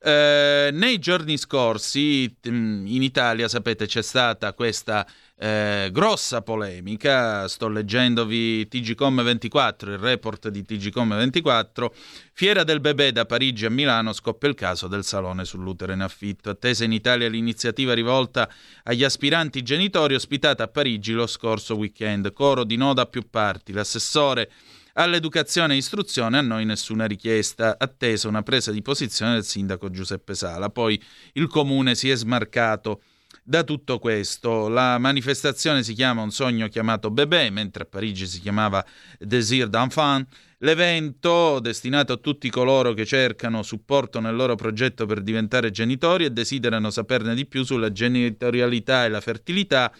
[0.00, 5.06] eh, nei giorni scorsi mm, in Italia, sapete, c'è stata questa
[5.36, 7.48] eh, grossa polemica.
[7.48, 11.94] Sto leggendovi TGCOM 24, il report di TGCOM 24.
[12.32, 16.50] Fiera del bebè da Parigi a Milano scoppia il caso del salone sull'utero in affitto.
[16.50, 18.48] Attesa in Italia l'iniziativa rivolta
[18.84, 22.32] agli aspiranti genitori ospitata a Parigi lo scorso weekend.
[22.32, 23.72] Coro di no da più parti.
[23.72, 24.50] L'assessore
[24.94, 30.34] All'educazione e istruzione a noi nessuna richiesta, attesa una presa di posizione del sindaco Giuseppe
[30.34, 30.70] Sala.
[30.70, 31.00] Poi
[31.34, 33.02] il comune si è smarcato
[33.42, 34.68] da tutto questo.
[34.68, 38.84] La manifestazione si chiama Un sogno chiamato Bebè, mentre a Parigi si chiamava
[39.18, 40.26] Désir d'enfant.
[40.58, 46.30] L'evento, destinato a tutti coloro che cercano supporto nel loro progetto per diventare genitori e
[46.30, 49.92] desiderano saperne di più sulla genitorialità e la fertilità,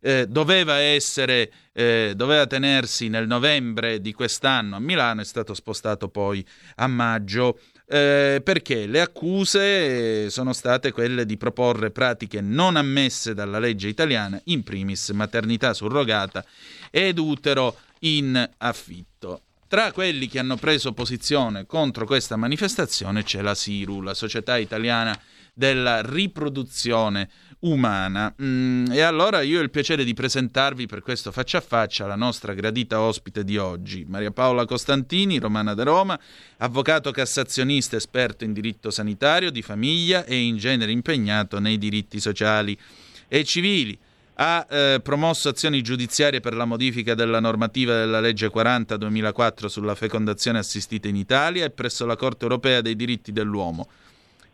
[0.00, 6.08] eh, doveva essere, eh, doveva tenersi nel novembre di quest'anno a Milano, è stato spostato
[6.08, 6.44] poi
[6.76, 7.58] a maggio.
[7.90, 14.38] Eh, perché le accuse sono state quelle di proporre pratiche non ammesse dalla legge italiana,
[14.44, 16.44] in primis maternità surrogata
[16.90, 19.42] ed utero in affitto.
[19.68, 25.18] Tra quelli che hanno preso posizione contro questa manifestazione c'è la SIRU, la Società Italiana
[25.52, 27.28] della Riproduzione
[27.60, 28.32] umana.
[28.40, 32.14] Mm, e allora io ho il piacere di presentarvi per questo faccia a faccia la
[32.14, 36.18] nostra gradita ospite di oggi, Maria Paola Costantini, romana da Roma,
[36.58, 42.78] avvocato cassazionista esperto in diritto sanitario, di famiglia e in genere impegnato nei diritti sociali
[43.26, 43.98] e civili.
[44.40, 50.58] Ha eh, promosso azioni giudiziarie per la modifica della normativa della legge 40-2004 sulla fecondazione
[50.58, 53.88] assistita in Italia e presso la Corte europea dei diritti dell'uomo.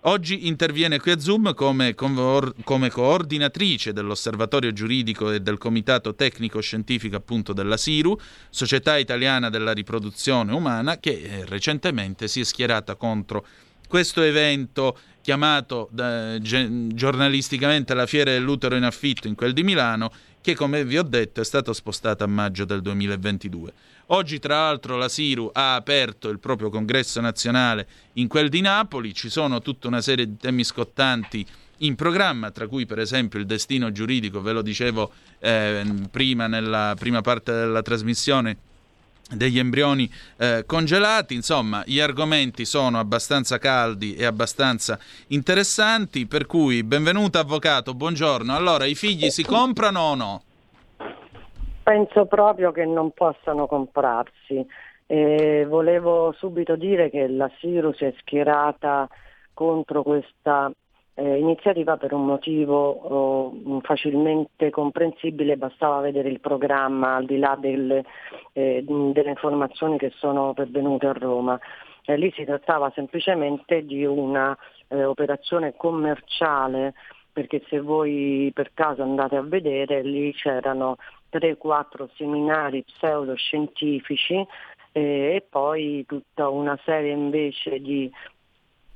[0.06, 7.16] Oggi interviene qui a Zoom come, come, coordinatrice dell'Osservatorio giuridico e del Comitato tecnico scientifico
[7.16, 8.14] appunto della SIRU,
[8.50, 13.46] Società Italiana della Riproduzione Umana, che eh, recentemente si è schierata contro
[13.88, 20.12] questo evento chiamato da, giornalisticamente la Fiera dell'Utero in affitto in quel di Milano,
[20.42, 23.72] che come vi ho detto è stato spostato a maggio del 2022.
[24.08, 29.14] Oggi, tra l'altro, la Siru ha aperto il proprio congresso nazionale in quel di Napoli,
[29.14, 31.46] ci sono tutta una serie di temi scottanti
[31.78, 36.94] in programma, tra cui per esempio il destino giuridico, ve lo dicevo eh, prima nella
[36.98, 38.56] prima parte della trasmissione
[39.30, 46.82] degli embrioni eh, congelati, insomma gli argomenti sono abbastanza caldi e abbastanza interessanti, per cui
[46.82, 48.54] benvenuto avvocato, buongiorno.
[48.54, 50.42] Allora, i figli si comprano o no?
[51.84, 54.66] Penso proprio che non possano comprarsi.
[55.06, 59.06] Eh, volevo subito dire che la Sirus è schierata
[59.52, 60.72] contro questa
[61.12, 67.54] eh, iniziativa per un motivo oh, facilmente comprensibile, bastava vedere il programma al di là
[67.60, 68.02] delle,
[68.54, 71.60] eh, delle informazioni che sono pervenute a Roma.
[72.06, 76.94] Eh, lì si trattava semplicemente di un'operazione eh, commerciale
[77.34, 80.96] perché se voi per caso andate a vedere lì c'erano
[81.34, 84.46] 3-4 seminari pseudoscientifici
[84.92, 88.10] eh, e poi tutta una serie invece di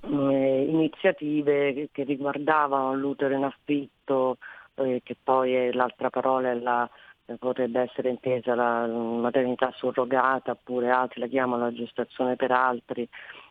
[0.00, 4.38] eh, iniziative che, riguardavano l'utero in affitto,
[4.76, 6.88] eh, che poi è l'altra parola la,
[7.26, 13.08] eh, potrebbe essere intesa la maternità surrogata oppure altri la chiamano la gestazione per altri,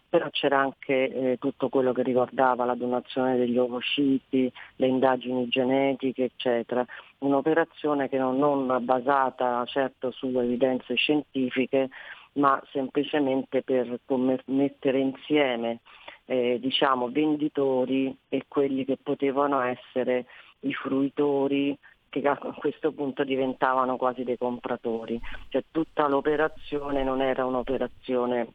[0.10, 6.26] però c'era anche eh, tutto quello che riguardava la donazione degli ovociti, le indagini genetiche,
[6.26, 6.86] eccetera.
[7.20, 11.90] Un'operazione che non, non basata certo su evidenze scientifiche,
[12.34, 14.00] ma semplicemente per
[14.46, 15.80] mettere insieme
[16.26, 20.26] eh, diciamo, venditori e quelli che potevano essere
[20.62, 21.78] i fruitori
[22.10, 25.20] che a questo punto diventavano quasi dei compratori.
[25.50, 28.48] Cioè, tutta l'operazione non era un'operazione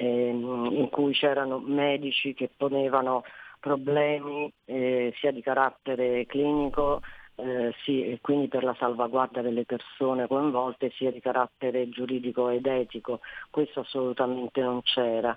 [0.00, 3.24] ehm, in cui c'erano medici che ponevano
[3.60, 7.02] problemi eh, sia di carattere clinico
[7.36, 13.20] eh, sì, quindi per la salvaguardia delle persone coinvolte sia di carattere giuridico ed etico.
[13.50, 15.36] Questo assolutamente non c'era.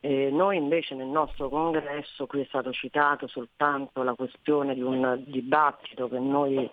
[0.00, 5.22] Eh, noi invece nel nostro congresso, qui è stato citato soltanto la questione di un
[5.26, 6.70] dibattito che noi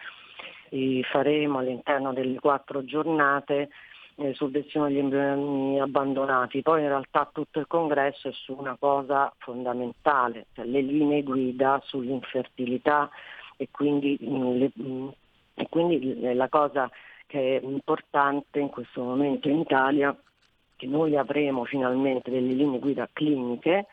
[0.70, 3.70] eh, faremo all'interno delle quattro giornate
[4.20, 8.76] eh, sul destino degli embrioni abbandonati, poi in realtà tutto il congresso è su una
[8.80, 13.10] cosa fondamentale, cioè le linee guida sull'infertilità
[13.58, 15.08] e quindi, mm, le, mm,
[15.54, 16.90] e quindi la cosa
[17.28, 20.16] che è importante in questo momento in Italia
[20.76, 23.88] che noi avremo finalmente delle linee guida cliniche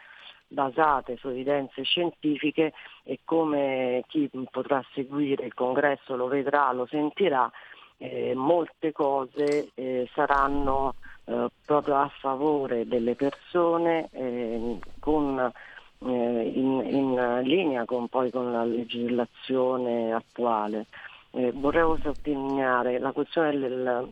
[0.47, 2.73] basate su evidenze scientifiche
[3.03, 7.51] e come chi potrà seguire il congresso lo vedrà, lo sentirà,
[7.99, 16.87] eh, molte cose eh, saranno eh, proprio a favore delle persone eh, con, eh, in,
[16.87, 20.87] in, linea con, poi con la legislazione attuale.
[21.31, 24.11] Eh, vorrei sottolineare la questione del,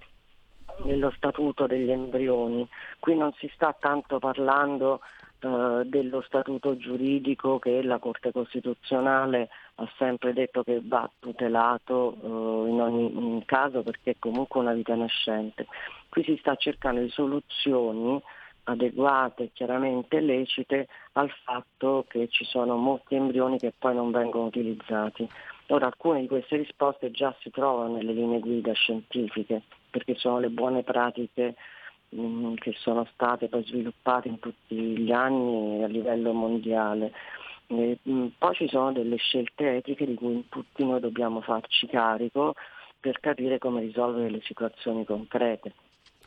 [0.85, 2.66] dello statuto degli embrioni.
[2.99, 5.01] Qui non si sta tanto parlando
[5.45, 12.70] eh, dello statuto giuridico che la Corte Costituzionale ha sempre detto che va tutelato eh,
[12.70, 15.66] in ogni caso perché è comunque una vita nascente.
[16.09, 18.22] Qui si sta cercando di soluzioni
[18.64, 25.28] adeguate, chiaramente lecite, al fatto che ci sono molti embrioni che poi non vengono utilizzati.
[25.68, 30.51] Ora alcune di queste risposte già si trovano nelle linee guida scientifiche, perché sono le
[30.51, 31.57] buone pratiche
[32.14, 37.10] Mm, che sono state poi sviluppate in tutti gli anni a livello mondiale.
[37.68, 42.54] E, mm, poi ci sono delle scelte etiche di cui tutti noi dobbiamo farci carico
[43.00, 45.72] per capire come risolvere le situazioni concrete.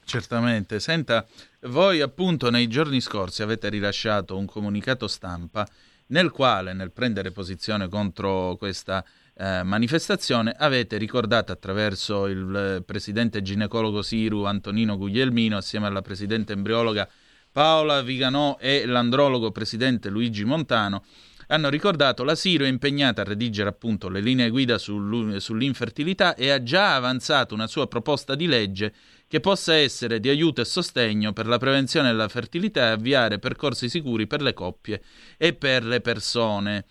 [0.03, 0.79] Certamente.
[0.79, 1.23] Senta,
[1.61, 5.67] voi appunto nei giorni scorsi avete rilasciato un comunicato stampa
[6.07, 9.03] nel quale, nel prendere posizione contro questa
[9.37, 16.53] eh, manifestazione avete ricordato attraverso il eh, presidente ginecologo Siru Antonino Guglielmino assieme alla presidente
[16.53, 17.07] embriologa
[17.51, 21.03] Paola Viganò e l'andrologo presidente Luigi Montano
[21.47, 26.63] hanno ricordato la Siru è impegnata a redigere appunto le linee guida sull'infertilità e ha
[26.63, 28.93] già avanzato una sua proposta di legge
[29.27, 33.89] che possa essere di aiuto e sostegno per la prevenzione della fertilità e avviare percorsi
[33.89, 35.03] sicuri per le coppie
[35.37, 36.85] e per le persone.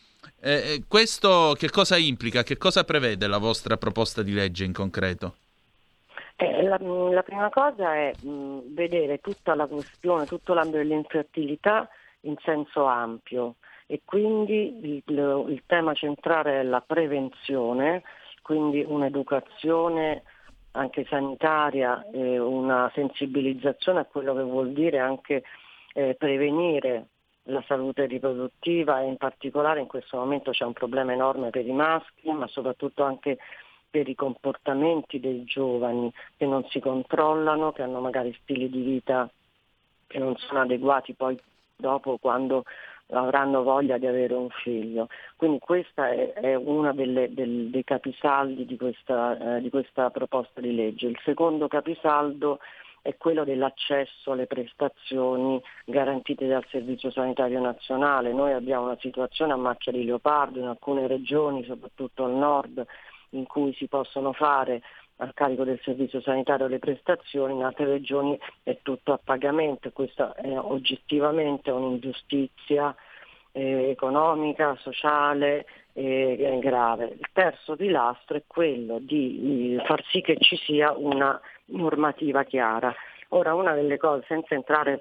[0.46, 2.42] Eh, eh, questo che cosa implica?
[2.42, 5.36] Che cosa prevede la vostra proposta di legge in concreto?
[6.36, 11.88] Eh, la, la, prima cosa è mh, vedere tutta la questione, tutto l'ambito dell'infertilità
[12.22, 13.54] in senso ampio
[13.86, 18.02] e quindi il, il tema centrale è la prevenzione,
[18.42, 20.24] quindi un'educazione
[20.72, 25.42] anche sanitaria, eh, una sensibilizzazione a quello che vuol dire anche
[25.94, 27.06] eh, prevenire
[27.48, 31.72] la salute riproduttiva e in particolare in questo momento c'è un problema enorme per i
[31.72, 33.38] maschi, ma soprattutto anche
[33.90, 39.30] per i comportamenti dei giovani che non si controllano, che hanno magari stili di vita
[40.06, 41.38] che non sono adeguati poi
[41.76, 42.64] dopo quando
[43.10, 45.08] avranno voglia di avere un figlio.
[45.36, 51.06] Quindi questo è, è uno dei capisaldi di questa, eh, di questa proposta di legge.
[51.06, 52.58] Il secondo capisaldo
[53.04, 58.32] è quello dell'accesso alle prestazioni garantite dal Servizio Sanitario Nazionale.
[58.32, 62.82] Noi abbiamo una situazione a macchia di leopardo in alcune regioni, soprattutto al nord,
[63.30, 64.80] in cui si possono fare
[65.16, 70.32] a carico del servizio sanitario le prestazioni, in altre regioni è tutto a pagamento, questa
[70.32, 72.96] è oggettivamente un'ingiustizia
[73.52, 77.16] eh, economica, sociale eh, grave.
[77.18, 82.94] Il terzo pilastro è quello di far sì che ci sia una normativa chiara.
[83.28, 85.00] Ora una delle cose, senza entrare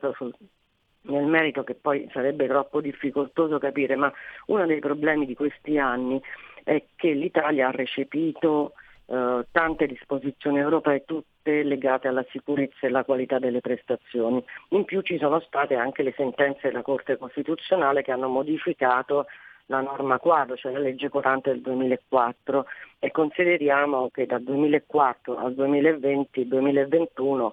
[1.01, 4.11] nel merito che poi sarebbe troppo difficoltoso capire, ma
[4.47, 6.21] uno dei problemi di questi anni
[6.63, 8.73] è che l'Italia ha recepito
[9.05, 14.43] eh, tante disposizioni europee, tutte legate alla sicurezza e alla qualità delle prestazioni.
[14.69, 19.25] In più ci sono state anche le sentenze della Corte Costituzionale che hanno modificato
[19.67, 22.65] la norma quadro, cioè la legge 40 del 2004
[22.99, 27.49] e consideriamo che dal 2004 al 2020-2021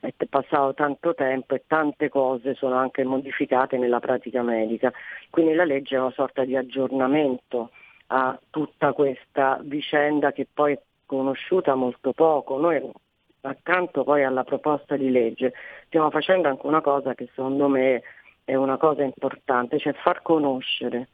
[0.00, 4.92] è passato tanto tempo e tante cose sono anche modificate nella pratica medica,
[5.30, 7.70] quindi la legge è una sorta di aggiornamento
[8.08, 12.58] a tutta questa vicenda che poi è conosciuta molto poco.
[12.58, 12.90] Noi
[13.40, 15.52] accanto poi alla proposta di legge
[15.86, 18.02] stiamo facendo anche una cosa che secondo me
[18.44, 21.08] è una cosa importante, cioè far conoscere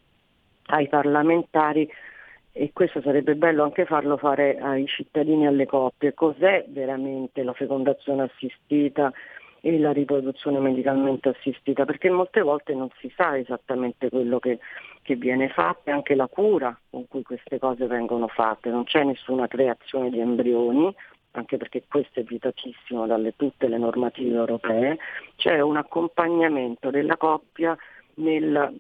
[0.67, 1.91] ai parlamentari
[2.57, 7.53] e questo sarebbe bello anche farlo fare ai cittadini e alle coppie, cos'è veramente la
[7.53, 9.13] fecondazione assistita
[9.61, 14.61] e la riproduzione medicalmente assistita, perché molte volte non si sa esattamente quello che,
[15.03, 19.03] che viene fatto e anche la cura con cui queste cose vengono fatte, non c'è
[19.03, 20.95] nessuna creazione di embrioni,
[21.33, 24.99] anche perché questo è vietatissimo dalle tutte le normative europee,
[25.37, 27.77] c'è un accompagnamento della coppia
[28.17, 28.79] nel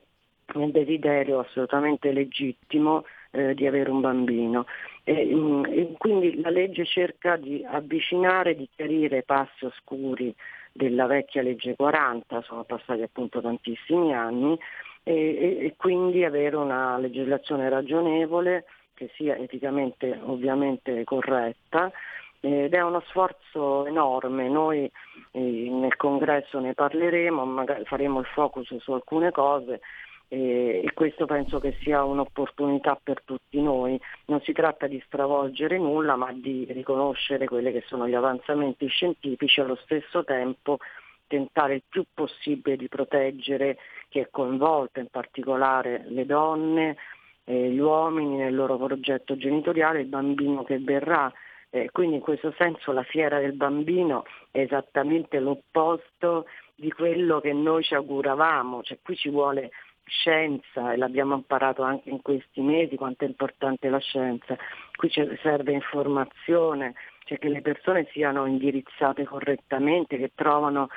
[0.55, 4.66] nel desiderio assolutamente legittimo eh, di avere un bambino.
[5.03, 10.34] E, mh, mm, e quindi la legge cerca di avvicinare, di chiarire i passi oscuri
[10.72, 14.59] della vecchia legge 40, sono passati appunto tantissimi anni,
[15.03, 18.64] e, e, e quindi avere una legislazione ragionevole
[18.95, 21.92] che sia eticamente ovviamente corretta
[22.40, 24.49] ed è uno sforzo enorme.
[24.49, 24.90] Noi
[25.30, 29.80] eh, nel congresso ne parleremo, magari faremo il focus su alcune cose
[30.29, 34.01] e questo penso che sia un'opportunità per tutti noi.
[34.27, 39.61] Non si tratta di stravolgere nulla, ma di riconoscere quelli che sono gli avanzamenti scientifici
[39.61, 40.79] e allo stesso tempo
[41.27, 46.97] tentare il più possibile di proteggere chi è coinvolto, in particolare le donne,
[47.45, 51.33] eh, gli uomini nel loro progetto genitoriale, il bambino che verrà.
[51.70, 57.53] Eh, quindi in questo senso la fiera del bambino è esattamente l'opposto di quello che
[57.53, 59.70] noi ci auguravamo, cioè qui ci vuole
[60.05, 64.57] scienza e l'abbiamo imparato anche in questi mesi quanto è importante la scienza,
[64.94, 65.11] qui
[65.42, 66.94] serve informazione,
[67.24, 70.88] cioè che le persone siano indirizzate correttamente, che, trovano,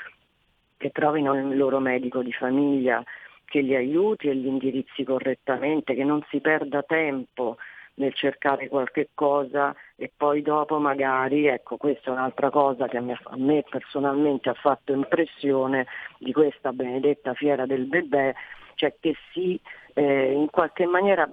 [0.78, 3.04] che trovino il loro medico di famiglia,
[3.46, 7.58] che li aiuti e li indirizzi correttamente, che non si perda tempo
[7.98, 13.02] nel cercare qualche cosa e poi dopo magari, ecco questa è un'altra cosa che a
[13.02, 15.88] me, a me personalmente ha fatto impressione
[16.20, 18.36] di questa benedetta fiera del bebè,
[18.78, 19.60] cioè che si
[19.96, 21.28] eh, in qualche maniera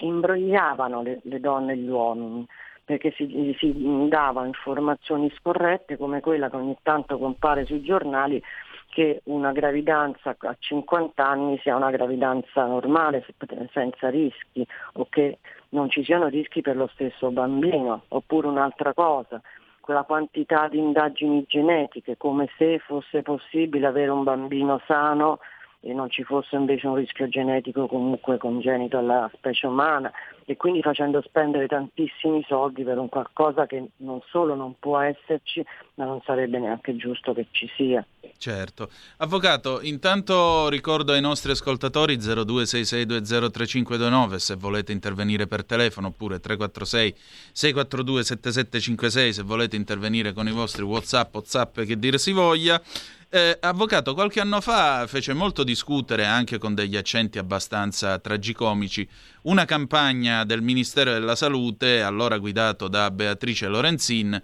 [0.00, 2.46] imbrogliavano le, le donne e gli uomini
[2.84, 8.42] perché si, si davano informazioni scorrette come quella che ogni tanto compare sui giornali
[8.88, 13.26] che una gravidanza a 50 anni sia una gravidanza normale
[13.72, 15.38] senza rischi o che
[15.70, 19.42] non ci siano rischi per lo stesso bambino, oppure un'altra cosa,
[19.80, 25.40] quella quantità di indagini genetiche, come se fosse possibile avere un bambino sano
[25.80, 30.10] e non ci fosse invece un rischio genetico comunque congenito alla specie umana
[30.44, 35.64] e quindi facendo spendere tantissimi soldi per un qualcosa che non solo non può esserci
[35.94, 38.04] ma non sarebbe neanche giusto che ci sia.
[38.36, 38.90] Certo.
[39.18, 47.14] Avvocato, intanto ricordo ai nostri ascoltatori 0266203529 se volete intervenire per telefono oppure 346
[47.52, 52.82] 642 7756 se volete intervenire con i vostri Whatsapp, Whatsapp che dir si voglia.
[53.30, 59.06] Eh, avvocato, qualche anno fa fece molto discutere, anche con degli accenti abbastanza tragicomici,
[59.42, 64.40] una campagna del Ministero della Salute, allora guidato da Beatrice Lorenzin,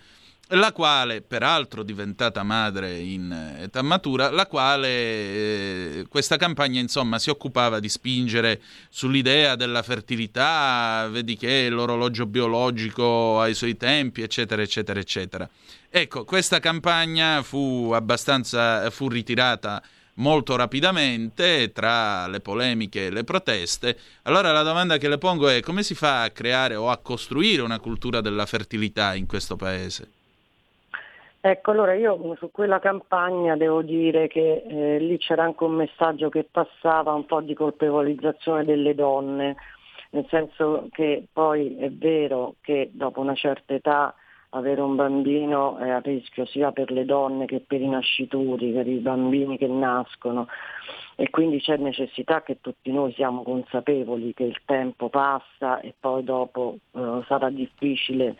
[0.49, 7.31] la quale, peraltro diventata madre in età matura, la quale eh, questa campagna insomma si
[7.31, 8.61] occupava di spingere
[8.91, 15.49] sull'idea della fertilità, vedi che l'orologio biologico ha i suoi tempi, eccetera, eccetera, eccetera.
[15.97, 19.81] Ecco, questa campagna fu abbastanza fu ritirata
[20.15, 23.97] molto rapidamente tra le polemiche e le proteste.
[24.25, 27.63] Allora la domanda che le pongo è come si fa a creare o a costruire
[27.63, 30.11] una cultura della fertilità in questo paese?
[31.41, 36.29] Ecco, allora io su quella campagna devo dire che eh, lì c'era anche un messaggio
[36.29, 39.55] che passava un po' di colpevolizzazione delle donne,
[40.11, 44.13] nel senso che poi è vero che dopo una certa età
[44.55, 48.87] avere un bambino è a rischio sia per le donne che per i nascituri, per
[48.87, 50.49] i bambini che nascono.
[51.17, 56.25] E quindi c'è necessità che tutti noi siamo consapevoli che il tempo passa e poi
[56.25, 58.37] dopo eh, sarà difficile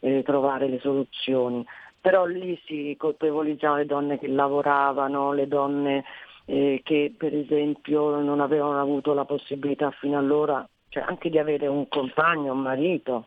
[0.00, 1.64] eh, trovare le soluzioni.
[2.00, 6.04] Però lì si colpevolizzano le donne che lavoravano, le donne
[6.44, 11.66] eh, che per esempio non avevano avuto la possibilità fino allora cioè anche di avere
[11.66, 13.26] un compagno, un marito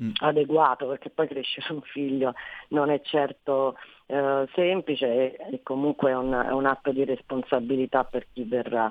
[0.00, 0.10] mm.
[0.20, 2.34] adeguato, perché poi crescere un figlio
[2.68, 3.76] non è certo
[4.06, 8.90] eh, semplice e, comunque è un, è un atto di responsabilità per chi verrà.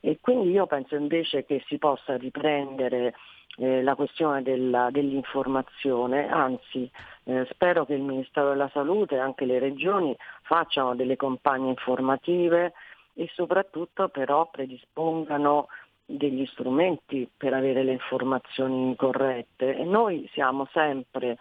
[0.00, 3.14] E quindi io penso invece che si possa riprendere
[3.56, 6.90] eh, la questione della, dell'informazione, anzi
[7.24, 12.72] eh, spero che il Ministero della Salute e anche le regioni facciano delle campagne informative
[13.14, 15.68] e soprattutto però predispongano
[16.04, 19.76] degli strumenti per avere le informazioni corrette.
[19.76, 21.38] E noi siamo sempre,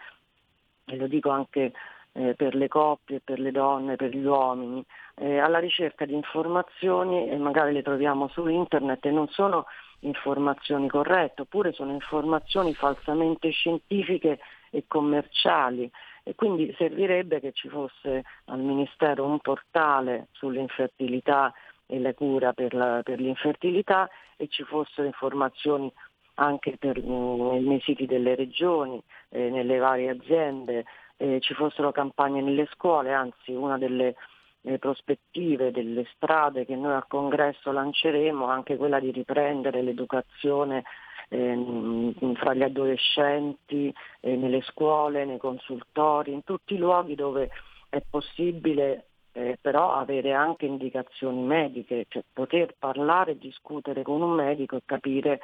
[0.86, 1.72] e lo dico anche
[2.14, 4.84] eh, per le coppie, per le donne, per gli uomini,
[5.16, 9.66] eh, alla ricerca di informazioni e magari le troviamo su internet e non sono
[10.00, 14.40] informazioni corrette, oppure sono informazioni falsamente scientifiche
[14.70, 15.90] e commerciali.
[16.24, 21.52] E quindi servirebbe che ci fosse al Ministero un portale sull'infertilità
[21.92, 25.92] e la cura per, la, per l'infertilità e ci fossero informazioni
[26.36, 30.86] anche per, mm, nei siti delle regioni, eh, nelle varie aziende,
[31.18, 34.16] eh, ci fossero campagne nelle scuole, anzi una delle
[34.64, 40.84] le prospettive delle strade che noi al congresso lanceremo, anche quella di riprendere l'educazione
[41.30, 47.50] eh, fra gli adolescenti, eh, nelle scuole, nei consultori, in tutti i luoghi dove
[47.90, 54.76] è possibile eh, però avere anche indicazioni mediche, cioè poter parlare discutere con un medico
[54.76, 55.40] e capire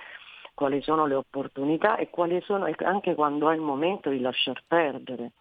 [0.53, 5.31] quali sono le opportunità e quali sono anche quando è il momento di lasciar perdere.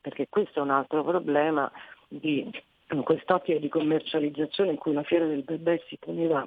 [0.00, 1.70] Perché questo è un altro problema
[2.08, 2.50] di
[3.04, 6.46] quest'ottica di commercializzazione in cui la fiera del bebè si poneva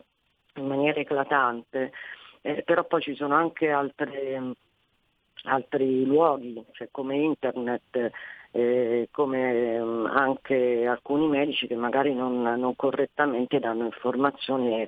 [0.56, 1.92] in maniera eclatante,
[2.42, 4.54] eh, però poi ci sono anche altre,
[5.44, 8.12] altri luoghi, cioè come internet,
[8.56, 14.88] eh, come um, anche alcuni medici che magari non, non correttamente danno informazioni e,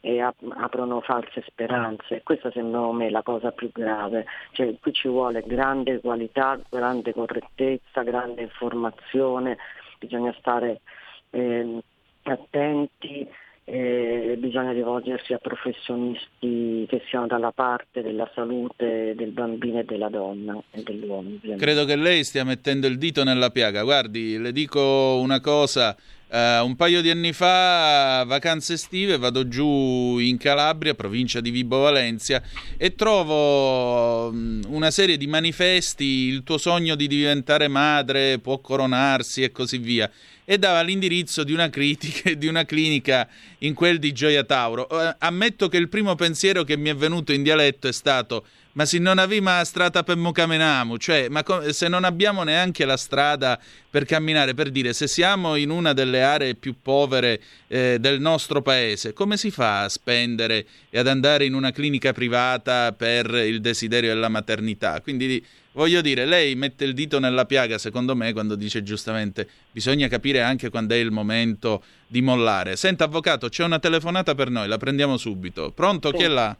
[0.00, 2.20] e ap- aprono false speranze.
[2.22, 7.14] Questa secondo me è la cosa più grave, cioè, qui ci vuole grande qualità, grande
[7.14, 9.56] correttezza, grande informazione,
[9.98, 10.82] bisogna stare
[11.30, 11.82] eh,
[12.24, 13.26] attenti
[13.68, 20.08] eh, bisogna rivolgersi a professionisti che siano dalla parte della salute del bambino e della
[20.08, 21.30] donna e dell'uomo.
[21.34, 21.56] Ovviamente.
[21.56, 23.82] Credo che lei stia mettendo il dito nella piaga.
[23.82, 25.96] Guardi, le dico una cosa.
[26.28, 31.78] Uh, un paio di anni fa, vacanze estive, vado giù in Calabria, provincia di Vibo
[31.78, 32.42] Valencia,
[32.76, 39.44] e trovo um, una serie di manifesti, il tuo sogno di diventare madre può coronarsi
[39.44, 40.10] e così via
[40.46, 43.28] e dava l'indirizzo di una, critica, di una clinica
[43.58, 44.88] in quel di Gioia Tauro.
[44.88, 48.84] Eh, ammetto che il primo pensiero che mi è venuto in dialetto è stato ma
[48.84, 53.58] se non abbiamo la strada per camminamu, cioè ma se non abbiamo neanche la strada
[53.90, 58.60] per camminare, per dire se siamo in una delle aree più povere eh, del nostro
[58.60, 63.62] paese, come si fa a spendere e ad andare in una clinica privata per il
[63.62, 65.00] desiderio della maternità?
[65.00, 65.42] Quindi
[65.76, 70.40] voglio dire, lei mette il dito nella piaga, secondo me, quando dice giustamente bisogna capire
[70.40, 72.76] anche quando è il momento di mollare.
[72.76, 75.70] Senta, avvocato, c'è una telefonata per noi, la prendiamo subito.
[75.70, 76.10] Pronto?
[76.10, 76.56] Chi è là?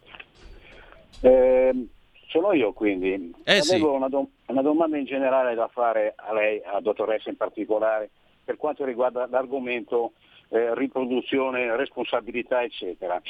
[1.23, 1.73] Eh,
[2.29, 3.33] sono io quindi.
[3.45, 3.97] Eh, Avevo sì.
[3.97, 8.11] una, do- una, domanda in generale da fare a lei, a dottoressa in particolare,
[8.45, 10.13] per quanto riguarda l'argomento
[10.51, 13.21] eh, riproduzione, responsabilità, eccetera.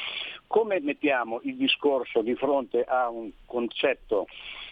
[0.47, 4.27] Come mettiamo il discorso di fronte a un concetto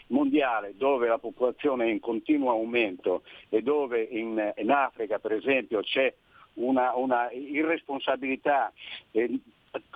[0.07, 5.81] mondiale dove la popolazione è in continuo aumento e dove in, in Africa, per esempio,
[5.81, 6.13] c'è
[6.55, 8.71] una, una irresponsabilità,
[9.11, 9.39] eh,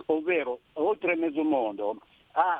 [0.07, 1.97] ovvero oltre mezzo mondo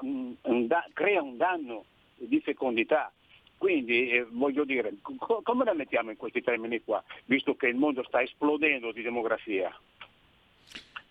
[0.01, 1.85] un, un da- crea un danno
[2.15, 3.11] di fecondità.
[3.57, 7.75] Quindi eh, voglio dire, co- come la mettiamo in questi termini qua, visto che il
[7.75, 9.69] mondo sta esplodendo di demografia?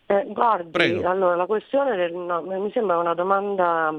[0.06, 3.94] Eh, guardi, allora, la questione del, no, mi sembra una domanda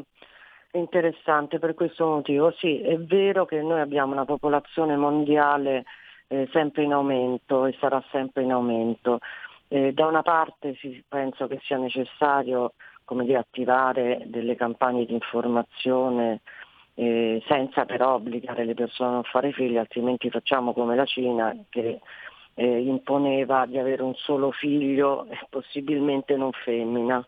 [0.73, 2.51] interessante per questo motivo.
[2.57, 5.85] Sì, è vero che noi abbiamo una popolazione mondiale
[6.27, 9.19] eh, sempre in aumento e sarà sempre in aumento.
[9.67, 12.73] Eh, da una parte sì, penso che sia necessario
[13.05, 16.41] come dire, attivare delle campagne di informazione
[16.93, 21.55] eh, senza però obbligare le persone a non fare figli, altrimenti facciamo come la Cina
[21.69, 22.01] che
[22.55, 27.23] eh, imponeva di avere un solo figlio e possibilmente non femmina.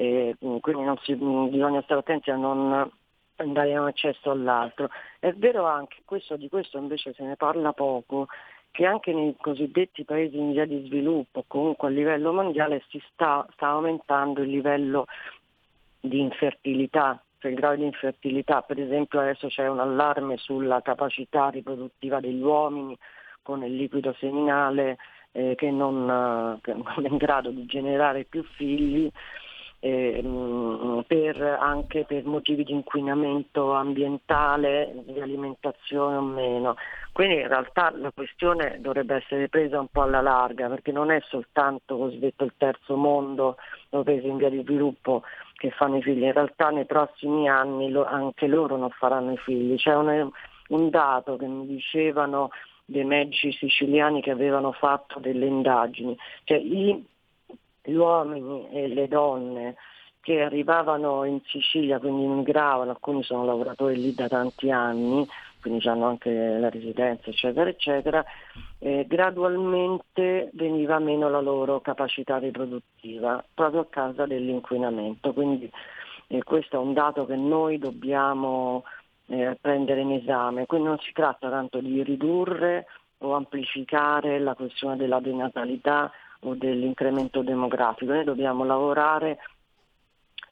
[0.00, 2.90] Eh, quindi si, bisogna stare attenti a non
[3.36, 4.88] andare in un eccesso all'altro.
[5.18, 8.26] È vero anche, questo, di questo invece se ne parla poco,
[8.70, 13.46] che anche nei cosiddetti paesi in via di sviluppo, comunque a livello mondiale, si sta,
[13.52, 15.04] sta aumentando il livello
[16.00, 18.62] di infertilità, cioè il grado di infertilità.
[18.62, 22.96] Per esempio adesso c'è un allarme sulla capacità riproduttiva degli uomini
[23.42, 24.96] con il liquido seminale
[25.32, 29.10] eh, che, non, che non è in grado di generare più figli
[29.80, 30.22] eh,
[31.06, 36.76] per, anche per motivi di inquinamento ambientale, di alimentazione o meno.
[37.12, 41.20] Quindi in realtà la questione dovrebbe essere presa un po' alla larga perché non è
[41.28, 43.56] soltanto cosiddetto il terzo mondo
[43.90, 45.22] o paesi in via di sviluppo
[45.54, 49.36] che fanno i figli, in realtà nei prossimi anni lo, anche loro non faranno i
[49.38, 49.76] figli.
[49.76, 50.30] C'è un,
[50.68, 52.50] un dato che mi dicevano
[52.84, 57.04] dei medici siciliani che avevano fatto delle indagini, cioè i
[57.82, 59.76] gli uomini e le donne
[60.20, 65.26] che arrivavano in Sicilia, quindi immigravano, alcuni sono lavoratori lì da tanti anni,
[65.60, 68.24] quindi hanno anche la residenza, eccetera, eccetera,
[68.78, 75.32] eh, gradualmente veniva meno la loro capacità riproduttiva proprio a causa dell'inquinamento.
[75.32, 75.70] Quindi
[76.28, 78.84] eh, questo è un dato che noi dobbiamo
[79.26, 80.66] eh, prendere in esame.
[80.66, 82.86] Quindi non si tratta tanto di ridurre
[83.18, 86.10] o amplificare la questione della denatalità
[86.40, 88.12] o dell'incremento demografico.
[88.12, 89.38] Noi dobbiamo lavorare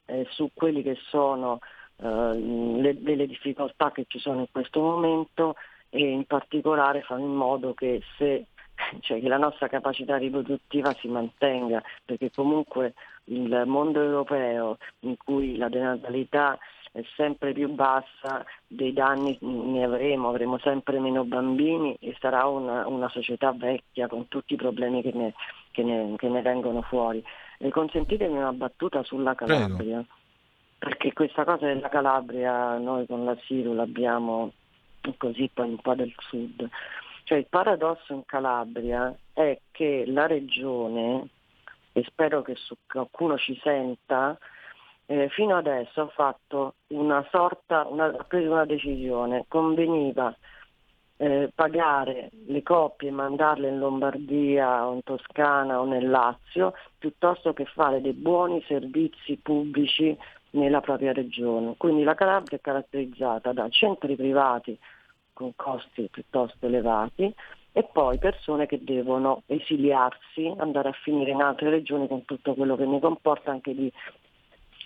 [0.07, 1.61] eh, su quelli che sono
[1.97, 5.55] eh, le, delle difficoltà che ci sono in questo momento
[5.91, 8.47] e in particolare fare in modo che, se,
[9.01, 15.57] cioè, che la nostra capacità riproduttiva si mantenga, perché comunque il mondo europeo in cui
[15.57, 16.59] la denatalità
[16.93, 22.86] è sempre più bassa, dei danni ne avremo, avremo sempre meno bambini e sarà una,
[22.86, 25.34] una società vecchia con tutti i problemi che ne,
[25.70, 27.22] che ne, che ne vengono fuori.
[27.58, 30.06] E consentitemi una battuta sulla Calabria, Prego.
[30.78, 34.52] perché questa cosa della Calabria noi con la Siru l'abbiamo
[35.16, 36.68] così poi un po' del sud.
[37.24, 41.28] Cioè il paradosso in Calabria è che la regione,
[41.92, 42.56] e spero che
[42.86, 44.38] qualcuno ci senta,
[45.06, 50.34] eh, fino adesso ha fatto una sorta, una, ha preso una decisione, conveniva
[51.18, 57.52] eh, pagare le coppie e mandarle in Lombardia o in Toscana o nel Lazio piuttosto
[57.52, 60.16] che fare dei buoni servizi pubblici
[60.50, 61.74] nella propria regione.
[61.76, 64.78] Quindi la Calabria è caratterizzata da centri privati
[65.32, 67.32] con costi piuttosto elevati
[67.72, 72.76] e poi persone che devono esiliarsi, andare a finire in altre regioni con tutto quello
[72.76, 73.92] che ne comporta anche di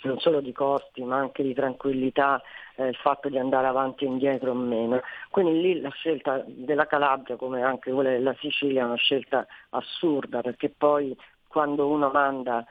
[0.09, 2.40] non solo di costi ma anche di tranquillità,
[2.76, 5.00] eh, il fatto di andare avanti e indietro o meno.
[5.30, 10.40] Quindi lì la scelta della Calabria come anche quella della Sicilia è una scelta assurda
[10.40, 12.64] perché poi quando uno manda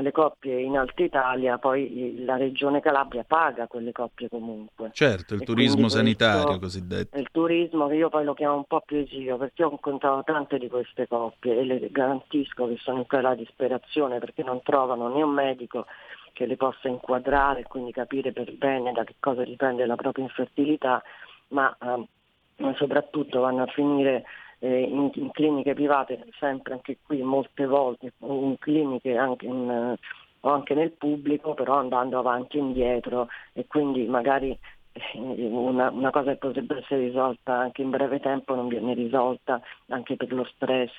[0.00, 4.90] le coppie in Alta Italia, poi la regione Calabria paga quelle coppie comunque.
[4.92, 7.18] Certo, il e turismo sanitario cosiddetto.
[7.18, 10.58] Il turismo che io poi lo chiamo un po' più esio, perché ho incontrato tante
[10.58, 15.22] di queste coppie e le garantisco che sono in quella disperazione perché non trovano né
[15.22, 15.86] un medico
[16.32, 20.24] che le possa inquadrare e quindi capire per bene da che cosa dipende la propria
[20.24, 21.02] infertilità,
[21.48, 24.24] ma eh, soprattutto vanno a finire
[24.58, 29.96] eh, in, in, cliniche private, sempre anche qui molte volte, in cliniche anche in,
[30.40, 34.56] o anche nel pubblico, però andando avanti e indietro e quindi magari
[34.92, 39.60] eh, una, una, cosa che potrebbe essere risolta anche in breve tempo non viene risolta
[39.88, 40.92] anche per lo stress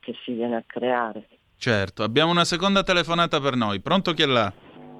[0.00, 1.26] che si viene a creare.
[1.60, 3.80] Certo, abbiamo una seconda telefonata per noi.
[3.80, 4.50] Pronto chi è là?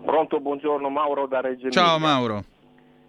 [0.04, 2.44] Pronto, buongiorno, Mauro da Reggio Ciao Mauro.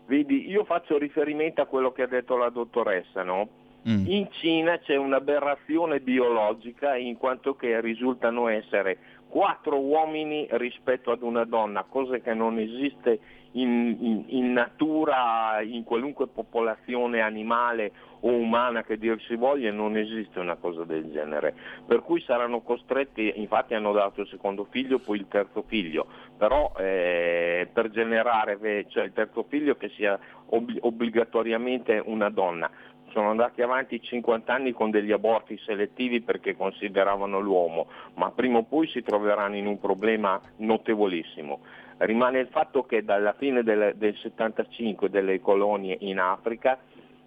[0.06, 3.50] Vedi, io faccio riferimento a quello che ha detto la dottoressa, no?
[3.90, 4.06] Mm.
[4.08, 8.98] In Cina c'è un'aberrazione biologica in quanto che risultano essere
[9.32, 13.20] quattro uomini rispetto ad una donna, cosa che non esiste
[13.54, 19.96] in, in, in, natura, in qualunque popolazione animale o umana che dir si voglia, non
[19.96, 21.56] esiste una cosa del genere.
[21.88, 26.08] Per cui saranno costretti, infatti hanno dato il secondo figlio, poi il terzo figlio,
[26.38, 32.70] però eh, per generare, cioè il terzo figlio che sia ob- obbligatoriamente una donna
[33.12, 38.64] sono andati avanti 50 anni con degli aborti selettivi perché consideravano l'uomo, ma prima o
[38.64, 41.60] poi si troveranno in un problema notevolissimo.
[41.98, 46.80] Rimane il fatto che dalla fine del, del 75 delle colonie in Africa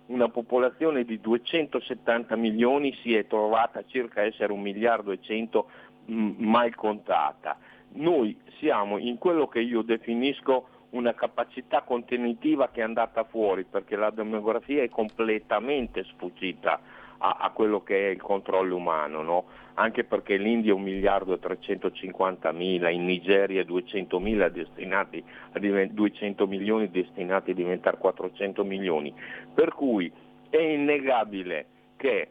[0.07, 5.68] una popolazione di 270 milioni si è trovata circa essere un miliardo e cento
[6.11, 7.57] mm, mal contata.
[7.95, 13.97] Noi siamo in quello che io definisco una capacità contenitiva che è andata fuori perché
[13.97, 16.80] la demografia è completamente sfuggita
[17.18, 19.45] a, a quello che è il controllo umano, no?
[19.74, 24.20] anche perché l'India è un miliardo e 350 mila, in Nigeria 200,
[24.53, 25.22] destinati
[25.53, 29.12] a, 200 milioni destinati a diventare 400 milioni,
[29.53, 30.11] per cui
[30.49, 31.66] è innegabile
[31.97, 32.28] che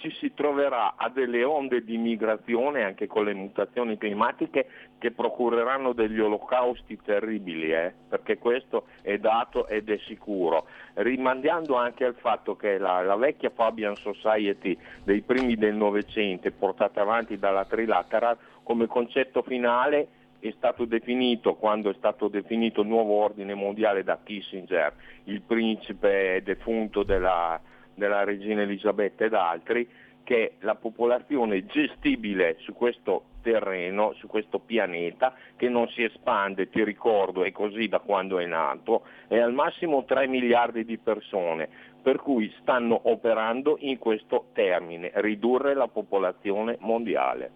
[0.00, 4.66] ci si troverà a delle onde di migrazione anche con le mutazioni climatiche
[4.98, 7.92] che procureranno degli olocausti terribili, eh?
[8.08, 13.50] perché questo è dato ed è sicuro, rimandando anche al fatto che la, la vecchia
[13.50, 20.86] Fabian Society dei primi del Novecento, portata avanti dalla Trilateral, come concetto finale è stato
[20.86, 24.94] definito quando è stato definito il nuovo ordine mondiale da Kissinger,
[25.24, 27.60] il principe defunto della,
[28.00, 29.88] della regina Elisabetta ed altri,
[30.24, 36.82] che la popolazione gestibile su questo terreno, su questo pianeta, che non si espande, ti
[36.84, 41.68] ricordo, è così da quando è nato, è al massimo 3 miliardi di persone,
[42.02, 47.50] per cui stanno operando in questo termine, ridurre la popolazione mondiale.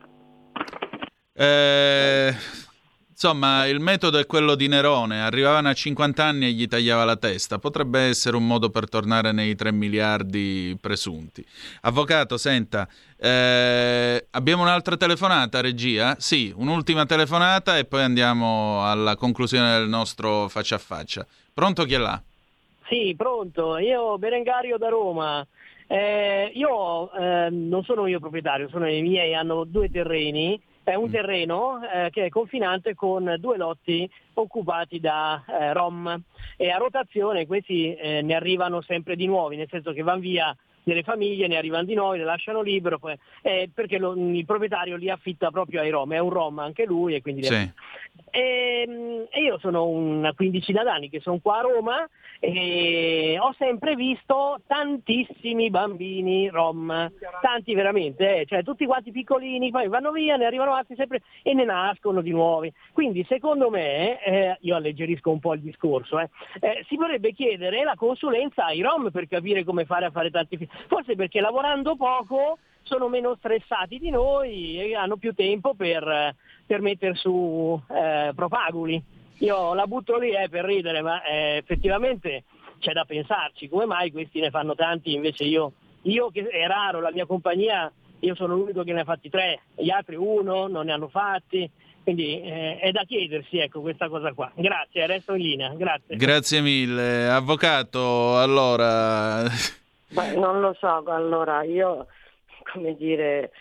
[1.32, 2.32] Eh,
[3.14, 7.14] Insomma, il metodo è quello di Nerone, arrivavano a 50 anni e gli tagliava la
[7.14, 7.60] testa.
[7.60, 11.46] Potrebbe essere un modo per tornare nei 3 miliardi presunti.
[11.82, 16.16] Avvocato, senta, eh, abbiamo un'altra telefonata, regia?
[16.18, 21.24] Sì, un'ultima telefonata e poi andiamo alla conclusione del nostro faccia a faccia.
[21.54, 22.20] Pronto chi è là?
[22.88, 23.78] Sì, pronto.
[23.78, 25.46] Io Berengario da Roma.
[25.86, 31.08] Eh, io eh, non sono io proprietario, sono i miei, hanno due terreni è un
[31.08, 31.12] mm.
[31.12, 36.22] terreno eh, che è confinante con due lotti occupati da eh, Rom
[36.56, 40.56] e a rotazione questi eh, ne arrivano sempre di nuovi, nel senso che vanno via
[40.84, 44.96] delle famiglie, ne arrivano di nuovi, le lasciano libero, poi, eh, perché lo, il proprietario
[44.96, 47.42] li affitta proprio ai Rom, è un Rom anche lui e quindi...
[47.44, 47.70] Sì.
[48.30, 52.08] E, e, io sono una quindicina d'anni che sono qua a Roma
[52.44, 59.88] e ho sempre visto tantissimi bambini rom, tanti veramente, eh, cioè tutti quanti piccolini, poi
[59.88, 62.72] vanno via, ne arrivano altri sempre e ne nascono di nuovi.
[62.92, 66.28] Quindi secondo me, eh, io alleggerisco un po' il discorso, eh,
[66.60, 70.58] eh si vorrebbe chiedere la consulenza ai rom per capire come fare a fare tanti
[70.58, 70.68] figli.
[70.86, 76.34] Forse perché lavorando poco sono meno stressati di noi e hanno più tempo per,
[76.66, 79.02] per mettere su eh, propaguli.
[79.38, 82.44] Io la butto lì eh, per ridere, ma eh, effettivamente
[82.78, 83.68] c'è da pensarci.
[83.68, 85.72] Come mai questi ne fanno tanti, invece io,
[86.02, 89.60] io che è raro, la mia compagnia, io sono l'unico che ne ha fatti tre,
[89.74, 91.70] gli altri uno non ne hanno fatti.
[92.04, 94.52] Quindi eh, è da chiedersi ecco, questa cosa qua.
[94.54, 95.72] Grazie, resto in linea.
[95.74, 96.16] Grazie.
[96.16, 97.28] Grazie mille.
[97.30, 99.42] Avvocato, allora...
[100.10, 102.06] Beh, non lo so, allora io,
[102.70, 103.52] come dire,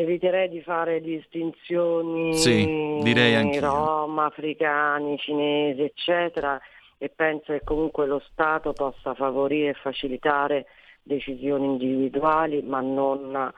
[0.00, 6.60] eviterei di fare distinzioni sì, direi rom, africani, cinesi, eccetera,
[6.98, 10.66] e penso che comunque lo Stato possa favorire e facilitare
[11.02, 13.52] decisioni individuali, ma non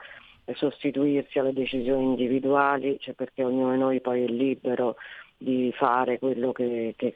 [0.53, 4.95] sostituirsi alle decisioni individuali, cioè perché ognuno di noi poi è libero
[5.37, 7.13] di fare quello che, che,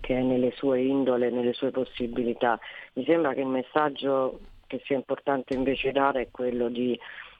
[0.00, 2.60] che è nelle sue indole, nelle sue possibilità.
[2.92, 6.98] Mi sembra che il messaggio che sia importante invece dare è quello di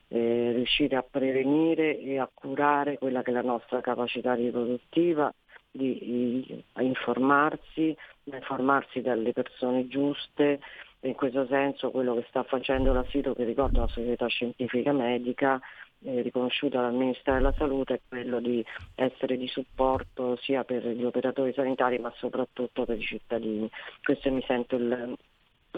[0.09, 5.33] eh, riuscire a prevenire e a curare quella che è la nostra capacità riproduttiva,
[5.71, 7.97] di, di a informarsi,
[8.31, 10.61] a informarsi dalle persone giuste,
[11.01, 15.61] in questo senso quello che sta facendo la SITO, che ricorda una società scientifica medica,
[16.03, 21.05] eh, riconosciuta dal Ministero della Salute, è quello di essere di supporto sia per gli
[21.05, 23.69] operatori sanitari ma soprattutto per i cittadini.
[24.03, 25.17] Questo mi sento il,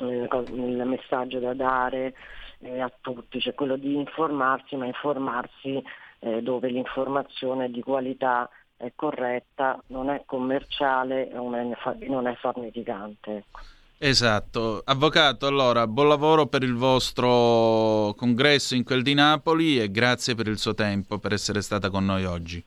[0.00, 2.14] il, il messaggio da dare
[2.60, 5.82] eh, a tutti, cioè quello di informarsi, ma informarsi
[6.20, 11.64] eh, dove l'informazione di qualità è corretta, non è commerciale e non è,
[12.08, 13.36] non è farneticante.
[13.36, 13.60] Ecco.
[13.98, 14.82] Esatto.
[14.84, 20.48] Avvocato, allora, buon lavoro per il vostro congresso in quel di Napoli e grazie per
[20.48, 22.62] il suo tempo, per essere stata con noi oggi.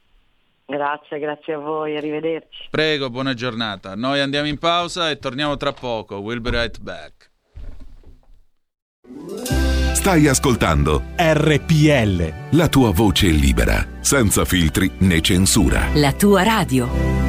[0.70, 2.67] Grazie, grazie a voi, arrivederci.
[2.70, 3.95] Prego, buona giornata.
[3.95, 6.17] Noi andiamo in pausa e torniamo tra poco.
[6.17, 7.32] We'll be right back.
[9.93, 12.55] Stai ascoltando RPL.
[12.55, 15.88] La tua voce libera, senza filtri né censura.
[15.95, 17.28] La tua radio.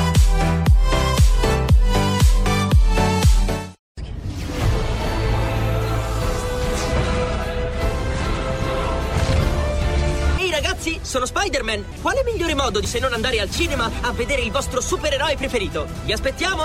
[11.11, 11.83] Sono Spider-Man.
[12.01, 15.85] Quale migliore modo di se non andare al cinema a vedere il vostro supereroe preferito?
[16.05, 16.63] Vi aspettiamo!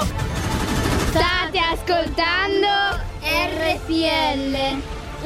[1.11, 4.53] State ascoltando RPL,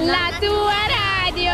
[0.07, 1.53] la tua radio.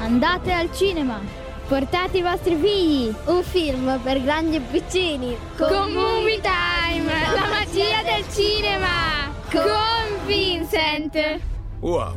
[0.00, 1.20] Andate al cinema.
[1.68, 3.14] Portate i vostri figli.
[3.26, 5.36] Un film per grandi e piccini.
[5.56, 9.32] Con Movie Time, la magia del cinema.
[9.48, 11.40] Con Vincent.
[11.78, 12.14] Wow.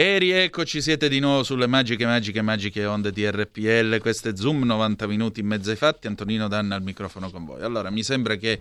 [0.00, 3.98] E rieccoci, siete di nuovo sulle magiche, magiche, magiche onde di RPL.
[3.98, 6.08] Questo è Zoom, 90 minuti in mezzo ai fatti.
[6.08, 7.62] Antonino Danna al microfono con voi.
[7.62, 8.58] Allora, mi sembra che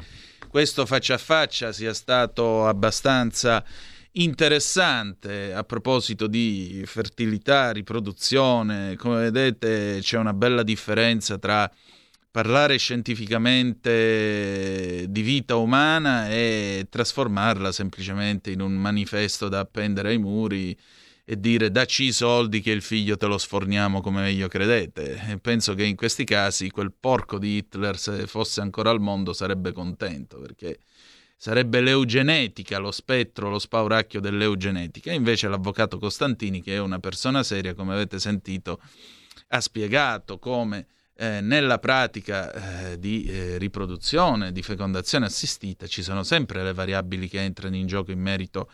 [0.48, 3.64] questo faccia a faccia sia stato abbastanza
[4.24, 8.96] interessante a proposito di fertilità, riproduzione.
[8.96, 11.70] Come vedete, c'è una bella differenza tra
[12.30, 20.78] parlare scientificamente di vita umana e trasformarla semplicemente in un manifesto da appendere ai muri
[21.30, 25.22] e dire dacci i soldi che il figlio te lo sforniamo come meglio credete.
[25.30, 29.34] E penso che in questi casi quel porco di Hitler, se fosse ancora al mondo,
[29.34, 30.80] sarebbe contento perché
[31.38, 35.12] sarebbe l'eugenetica, lo spettro, lo spauracchio dell'eugenetica.
[35.12, 38.82] Invece l'avvocato Costantini, che è una persona seria, come avete sentito,
[39.50, 46.24] ha spiegato come eh, nella pratica eh, di eh, riproduzione, di fecondazione assistita, ci sono
[46.24, 48.70] sempre le variabili che entrano in gioco in merito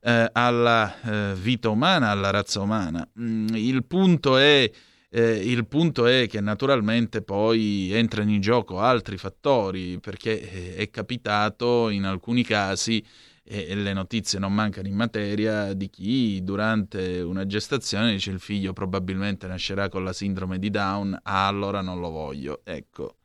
[0.00, 3.06] eh, alla eh, vita umana, alla razza umana.
[3.20, 4.70] Mm, il punto è
[5.16, 10.90] eh, il punto è che naturalmente poi entrano in gioco altri fattori, perché eh, è
[10.90, 13.04] capitato in alcuni casi,
[13.46, 18.72] e le notizie non mancano in materia, di chi durante una gestazione dice il figlio
[18.72, 22.62] probabilmente nascerà con la sindrome di Down, ah, allora non lo voglio.
[22.64, 23.16] Ecco.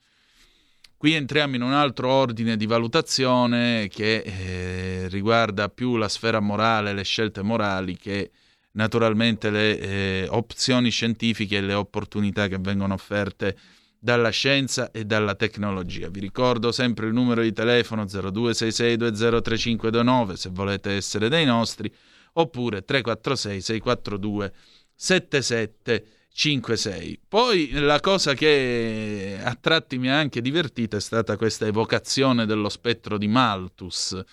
[0.96, 6.94] Qui entriamo in un altro ordine di valutazione che eh, riguarda più la sfera morale,
[6.94, 8.30] le scelte morali che
[8.72, 13.58] naturalmente le eh, opzioni scientifiche e le opportunità che vengono offerte
[14.00, 16.08] dalla scienza e dalla tecnologia.
[16.10, 21.92] Vi ricordo sempre il numero di telefono 0266203529 se volete essere dei nostri
[22.34, 24.54] oppure 346 642
[24.96, 27.20] 7756.
[27.28, 32.70] Poi la cosa che a tratti mi ha anche divertito è stata questa evocazione dello
[32.70, 34.24] spettro di Malthus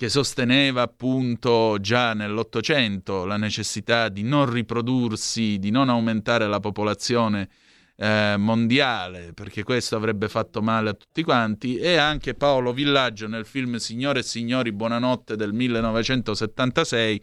[0.00, 7.50] che sosteneva appunto già nell'Ottocento la necessità di non riprodursi, di non aumentare la popolazione
[7.96, 13.44] eh, mondiale, perché questo avrebbe fatto male a tutti quanti, e anche Paolo Villaggio nel
[13.44, 17.22] film Signore e Signori Buonanotte del 1976,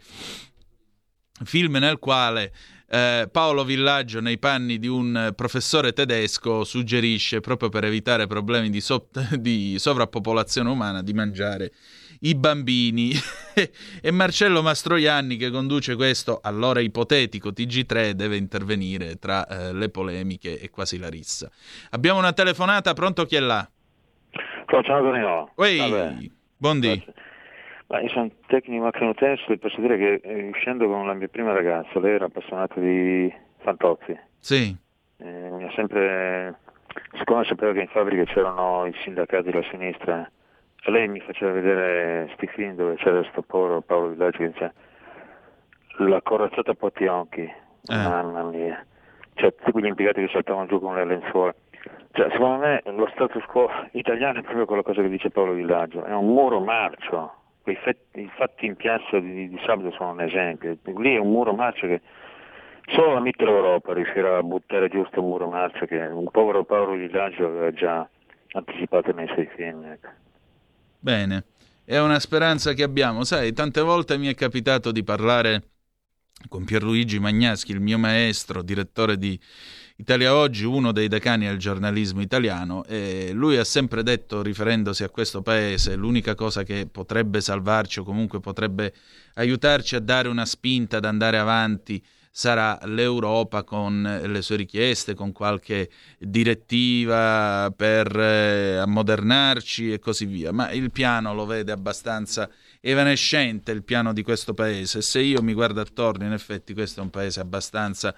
[1.45, 2.53] film nel quale
[2.89, 8.81] eh, Paolo Villaggio nei panni di un professore tedesco suggerisce proprio per evitare problemi di,
[8.81, 11.71] so- di sovrappopolazione umana di mangiare
[12.21, 13.11] i bambini.
[14.01, 20.59] e Marcello Mastroianni che conduce questo allora ipotetico TG3 deve intervenire tra eh, le polemiche
[20.59, 21.49] e quasi la rissa.
[21.91, 23.67] Abbiamo una telefonata, pronto chi è là?
[24.65, 25.51] Ciao Antonio.
[25.55, 27.03] Ehi, buondì.
[27.87, 31.29] Ma io sono tecnico macchino test e posso dire che eh, uscendo con la mia
[31.29, 34.19] prima ragazza, lei era appassionata di fantozzi.
[34.39, 34.75] Sì.
[35.19, 36.59] Eh, mi ha sempre,
[37.17, 40.29] siccome sapeva che in fabbrica c'erano i sindacati della sinistra,
[40.89, 44.73] lei mi faceva vedere sti film dove c'era questo povero Paolo Villaggio che diceva
[45.99, 47.95] la corazzata a Pottionchi, eh.
[47.95, 48.85] mamma mia,
[49.33, 51.53] cioè tutti quegli impiegati che saltavano giù con le lenzuola.
[52.11, 56.03] Cioè, secondo me lo status quo italiano è proprio quella cosa che dice Paolo Villaggio,
[56.03, 57.33] è un muro marcio.
[57.65, 60.77] I fatti, i fatti in piazza di, di, sabato sono un esempio.
[60.83, 62.01] Lì è un muro marcio che
[62.87, 67.45] solo la Mitteleuropa riuscirà a buttare giù questo muro marcio che un povero Paolo Villaggio
[67.45, 68.07] aveva già
[68.53, 69.83] anticipato nei suoi film.
[69.83, 70.26] Ecco.
[70.99, 71.45] Bene,
[71.85, 73.23] è una speranza che abbiamo.
[73.23, 75.69] Sai, tante volte mi è capitato di parlare
[76.49, 79.39] con Pierluigi Magnaschi, il mio maestro, direttore di
[79.97, 85.09] Italia Oggi, uno dei decani al giornalismo italiano, e lui ha sempre detto, riferendosi a
[85.09, 88.93] questo paese, l'unica cosa che potrebbe salvarci o comunque potrebbe
[89.35, 95.31] aiutarci a dare una spinta ad andare avanti sarà l'Europa con le sue richieste, con
[95.31, 102.49] qualche direttiva per eh, ammodernarci e così via, ma il piano lo vede abbastanza
[102.79, 105.01] evanescente, il piano di questo paese.
[105.01, 108.15] Se io mi guardo attorno, in effetti questo è un paese abbastanza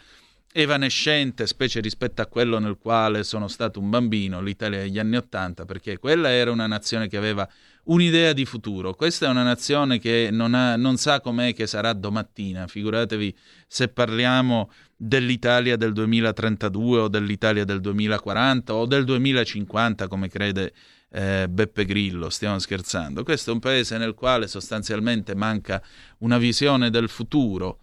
[0.52, 5.66] evanescente, specie rispetto a quello nel quale sono stato un bambino, l'Italia degli anni Ottanta,
[5.66, 7.48] perché quella era una nazione che aveva
[7.90, 8.94] un'idea di futuro.
[8.94, 12.68] Questa è una nazione che non, ha, non sa com'è che sarà domattina.
[12.68, 13.36] Figuratevi
[13.68, 20.74] se parliamo dell'Italia del 2032 o dell'Italia del 2040 o del 2050, come crede
[21.12, 22.30] eh, Beppe Grillo.
[22.30, 23.24] Stiamo scherzando.
[23.24, 25.82] Questo è un paese nel quale sostanzialmente manca
[26.20, 27.80] una visione del futuro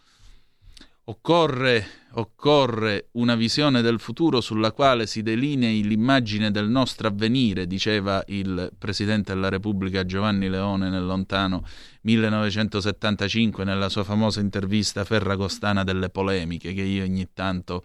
[1.08, 8.24] Occorre, occorre, una visione del futuro sulla quale si delinei l'immagine del nostro avvenire, diceva
[8.26, 11.64] il Presidente della Repubblica Giovanni Leone nel lontano
[12.00, 17.84] 1975 nella sua famosa intervista ferragostana delle polemiche, che io ogni tanto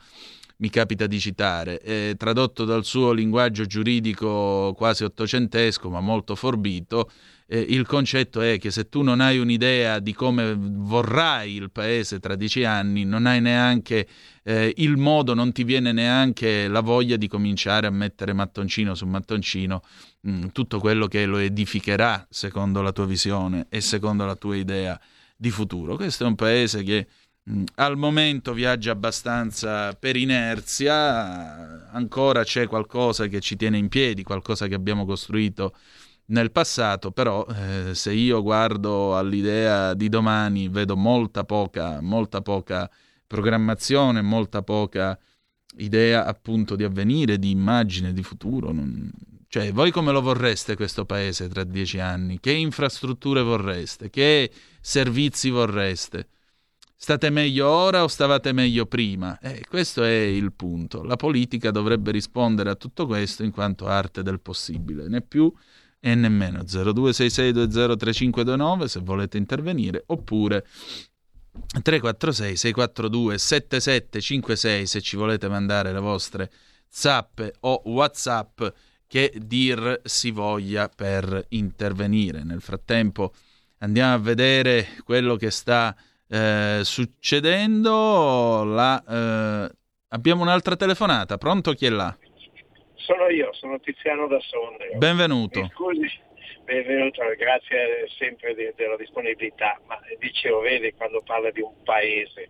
[0.57, 7.11] mi capita di citare, eh, tradotto dal suo linguaggio giuridico quasi ottocentesco ma molto forbito,
[7.51, 12.21] eh, il concetto è che se tu non hai un'idea di come vorrai il paese
[12.21, 14.07] tra dieci anni, non hai neanche
[14.43, 19.05] eh, il modo, non ti viene neanche la voglia di cominciare a mettere mattoncino su
[19.05, 19.83] mattoncino
[20.21, 24.55] mh, mm, tutto quello che lo edificherà secondo la tua visione e secondo la tua
[24.55, 24.97] idea
[25.35, 25.97] di futuro.
[25.97, 27.07] Questo è un paese che
[27.43, 33.89] mh, mm, al momento viaggia abbastanza per inerzia, ancora c'è qualcosa che ci tiene in
[33.89, 35.75] piedi, qualcosa che abbiamo costruito
[36.31, 42.89] nel passato, però eh, se io guardo all'idea di domani vedo molta poca, molta poca
[43.27, 45.17] programmazione, molta poca
[45.77, 48.71] idea appunto di avvenire, di immagine, di futuro.
[48.71, 49.09] Non...
[49.47, 52.39] Cioè, voi come lo vorreste questo paese tra dieci anni?
[52.39, 54.09] Che infrastrutture vorreste?
[54.09, 56.27] Che servizi vorreste?
[56.95, 59.37] State meglio ora o stavate meglio prima?
[59.39, 61.03] Eh, questo è il punto.
[61.03, 65.51] La politica dovrebbe rispondere a tutto questo in quanto arte del possibile, né più
[66.01, 70.65] e nemmeno 0266203529 se volete intervenire oppure
[71.81, 76.51] 346 642 7756 se ci volete mandare le vostre
[76.89, 78.63] zappe o whatsapp
[79.07, 82.43] che dir si voglia per intervenire.
[82.43, 83.33] Nel frattempo
[83.79, 85.93] andiamo a vedere quello che sta
[86.27, 88.63] eh, succedendo.
[88.63, 89.69] La, eh,
[90.09, 92.17] abbiamo un'altra telefonata, pronto chi è là?
[93.01, 94.97] Sono io, sono Tiziano da Sondrio.
[94.97, 95.61] Benvenuto.
[95.61, 96.07] Mi scusi,
[96.63, 102.49] benvenuto, grazie sempre de- della disponibilità, ma dicevo, vedi quando parla di un paese,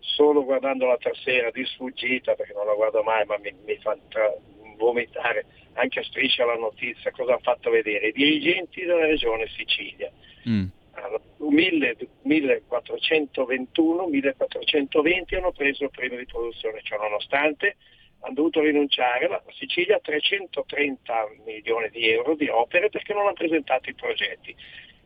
[0.00, 3.96] solo guardando la tastiera di sfuggita, perché non la guardo mai, ma mi, mi fa
[4.08, 4.34] tra-
[4.76, 8.08] vomitare, anche a striscia la notizia, cosa hanno fatto vedere?
[8.08, 10.10] I dirigenti della regione Sicilia.
[10.48, 10.66] Mm.
[12.22, 17.76] 1421, 1420 hanno preso il premio di produzione, ciò nonostante
[18.20, 23.32] hanno dovuto rinunciare, la Sicilia a 330 milioni di euro di opere perché non hanno
[23.32, 24.54] presentato i progetti.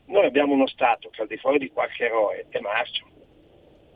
[0.07, 3.07] Noi abbiamo uno Stato che al di fuori di qualche eroe è marcio,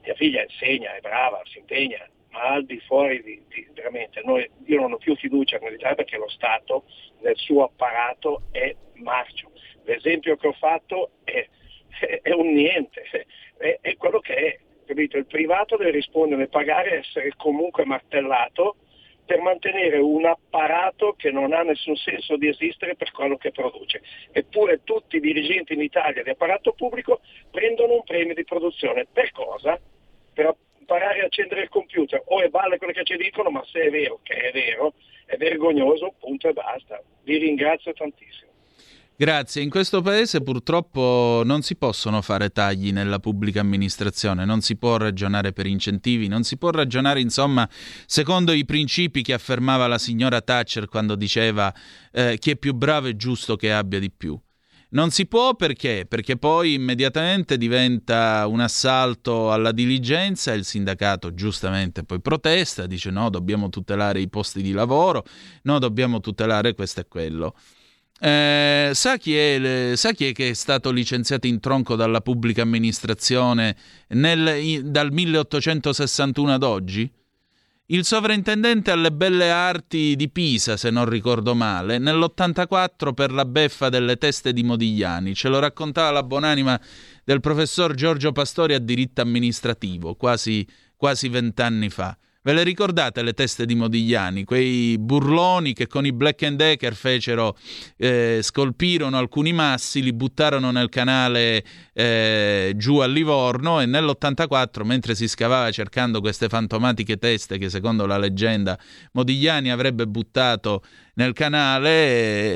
[0.03, 4.49] mia figlia insegna, è brava, si impegna, ma al di fuori di, di veramente, noi,
[4.67, 6.85] io non ho più fiducia nell'Italia perché lo Stato
[7.21, 9.51] nel suo apparato è marcio.
[9.85, 11.47] L'esempio che ho fatto è,
[12.01, 13.03] è, è un niente,
[13.57, 14.59] è, è, quello che è.
[14.87, 15.17] Capito?
[15.17, 18.77] Il privato deve rispondere, pagare essere comunque martellato
[19.27, 24.01] per mantenere un apparato che non ha nessun senso di esistere per quello che produce.
[24.31, 27.21] Eppure tutti i dirigenti in Italia di apparato pubblico
[27.51, 29.07] prendono un premio di produzione.
[29.13, 29.79] Per cosa?
[30.33, 32.23] Per imparare a accendere il computer.
[32.27, 34.95] O è balle quello che ci dicono, ma se è vero, che è vero,
[35.27, 37.03] è vergognoso, punto e basta.
[37.25, 38.53] Vi ringrazio tantissimo.
[39.19, 39.63] Grazie.
[39.63, 44.99] In questo paese purtroppo non si possono fare tagli nella pubblica amministrazione, non si può
[44.99, 47.67] ragionare per incentivi, non si può ragionare, insomma,
[48.05, 51.73] secondo i principi che affermava la signora Thatcher quando diceva
[52.13, 54.39] eh, chi è più bravo è giusto che abbia di più.
[54.89, 56.05] Non si può perché?
[56.07, 63.11] Perché poi immediatamente diventa un assalto alla diligenza e il sindacato giustamente poi protesta, dice
[63.11, 65.25] no, dobbiamo tutelare i posti di lavoro,
[65.63, 67.55] no, dobbiamo tutelare questo e quello.
[68.19, 72.63] Eh, sa, chi è, sa, chi è, che è stato licenziato in tronco dalla pubblica
[72.63, 73.77] amministrazione
[74.09, 77.13] nel, dal 1861 ad oggi?
[77.89, 83.89] Il sovrintendente alle belle arti di Pisa, se non ricordo male, nell'84 per la beffa
[83.89, 85.37] delle teste di Modigliani.
[85.37, 86.81] Ce lo raccontava la buonanima
[87.23, 90.67] del professor Giorgio Pastori a diritto amministrativo, quasi
[91.29, 92.17] vent'anni fa.
[92.47, 94.45] Ve le ricordate le teste di Modigliani?
[94.45, 97.57] Quei burloni che con i Black and Decker fecero,
[97.97, 105.17] eh, scolpirono alcuni massi, li buttarono nel canale eh, giù a Livorno e nell'84, mentre
[105.17, 108.79] si scavava cercando queste fantomatiche teste che secondo la leggenda
[109.15, 110.85] Modigliani avrebbe buttato
[111.15, 111.91] nel canale,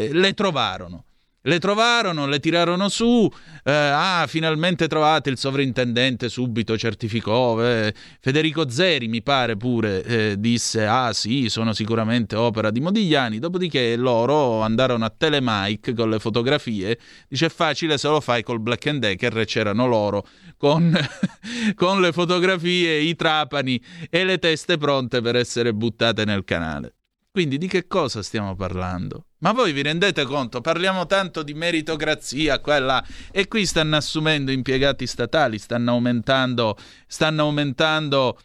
[0.04, 1.06] eh, le trovarono.
[1.42, 3.26] Le trovarono, le tirarono su,
[3.64, 7.64] eh, ah, finalmente trovate il sovrintendente, subito certificò.
[7.64, 13.38] Eh, Federico Zeri, mi pare pure, eh, disse, ah sì, sono sicuramente opera di Modigliani.
[13.38, 18.86] Dopodiché loro andarono a Telemike con le fotografie, dice facile se lo fai col Black
[18.88, 20.26] and Decker e c'erano loro
[20.58, 20.94] con,
[21.74, 26.96] con le fotografie, i trapani e le teste pronte per essere buttate nel canale.
[27.32, 29.26] Quindi di che cosa stiamo parlando?
[29.38, 30.60] Ma voi vi rendete conto?
[30.60, 36.76] Parliamo tanto di meritocrazia, quella, e qui stanno assumendo impiegati statali, stanno aumentando,
[37.06, 38.36] stanno aumentando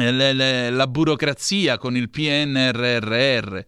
[0.00, 3.60] eh, le, le, la burocrazia con il PNRRR.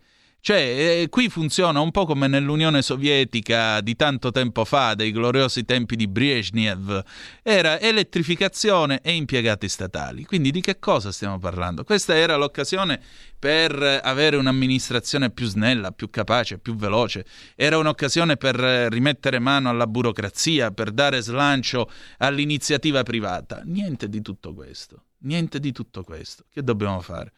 [0.44, 5.64] Cioè, eh, qui funziona un po' come nell'Unione Sovietica di tanto tempo fa, dei gloriosi
[5.64, 7.02] tempi di Brezhnev.
[7.42, 10.26] Era elettrificazione e impiegati statali.
[10.26, 11.82] Quindi di che cosa stiamo parlando?
[11.82, 13.00] Questa era l'occasione
[13.38, 13.72] per
[14.02, 17.24] avere un'amministrazione più snella, più capace, più veloce.
[17.56, 23.62] Era un'occasione per rimettere mano alla burocrazia, per dare slancio all'iniziativa privata.
[23.64, 25.04] Niente di tutto questo.
[25.20, 26.44] Niente di tutto questo.
[26.52, 27.32] Che dobbiamo fare?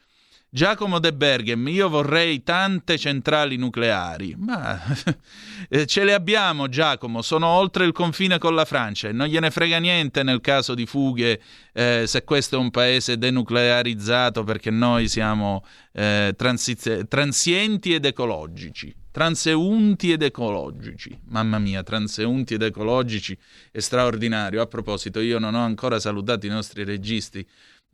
[0.57, 4.81] Giacomo De Berghem, io vorrei tante centrali nucleari, ma
[5.69, 9.51] eh, ce le abbiamo Giacomo, sono oltre il confine con la Francia e non gliene
[9.51, 11.43] frega niente nel caso di fughe
[11.75, 15.63] eh, se questo è un paese denuclearizzato perché noi siamo
[15.93, 18.95] eh, transiz- transienti ed ecologici.
[19.17, 23.37] Transeunti ed ecologici, mamma mia, transeunti ed ecologici
[23.71, 24.61] è straordinario.
[24.61, 27.47] A proposito, io non ho ancora salutato i nostri registi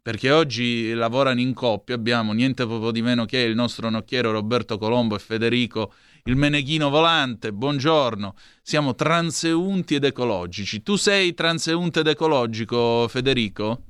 [0.03, 4.77] perché oggi lavorano in coppia, abbiamo niente proprio di meno che il nostro nocchiero Roberto
[4.77, 10.83] Colombo e Federico il meneghino volante, buongiorno, siamo transeunti ed ecologici.
[10.83, 13.85] Tu sei transeunte ed ecologico, Federico?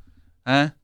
[0.45, 0.75] Eh?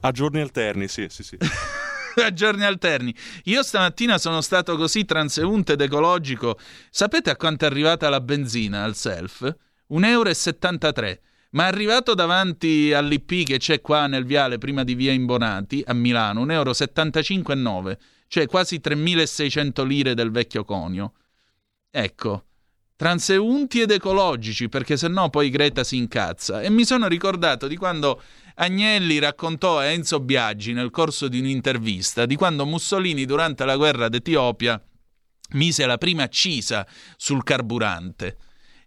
[0.00, 1.38] A giorni alterni, sì, sì, sì.
[2.22, 3.14] a giorni alterni.
[3.44, 6.58] Io stamattina sono stato così transeunte ed ecologico.
[6.90, 9.42] Sapete a quanto è arrivata la benzina al self?
[9.90, 11.18] 1,73 euro.
[11.54, 16.44] Ma arrivato davanti all'IP che c'è qua nel viale prima di via Imbonati a Milano,
[16.44, 21.12] 1,75 euro, cioè quasi 3.600 lire del vecchio conio.
[21.90, 22.46] Ecco,
[22.96, 26.60] transeunti ed ecologici, perché sennò poi Greta si incazza.
[26.60, 28.20] E mi sono ricordato di quando
[28.56, 34.08] Agnelli raccontò a Enzo Biaggi nel corso di un'intervista di quando Mussolini durante la guerra
[34.08, 34.82] d'Etiopia
[35.50, 36.84] mise la prima accisa
[37.16, 38.38] sul carburante.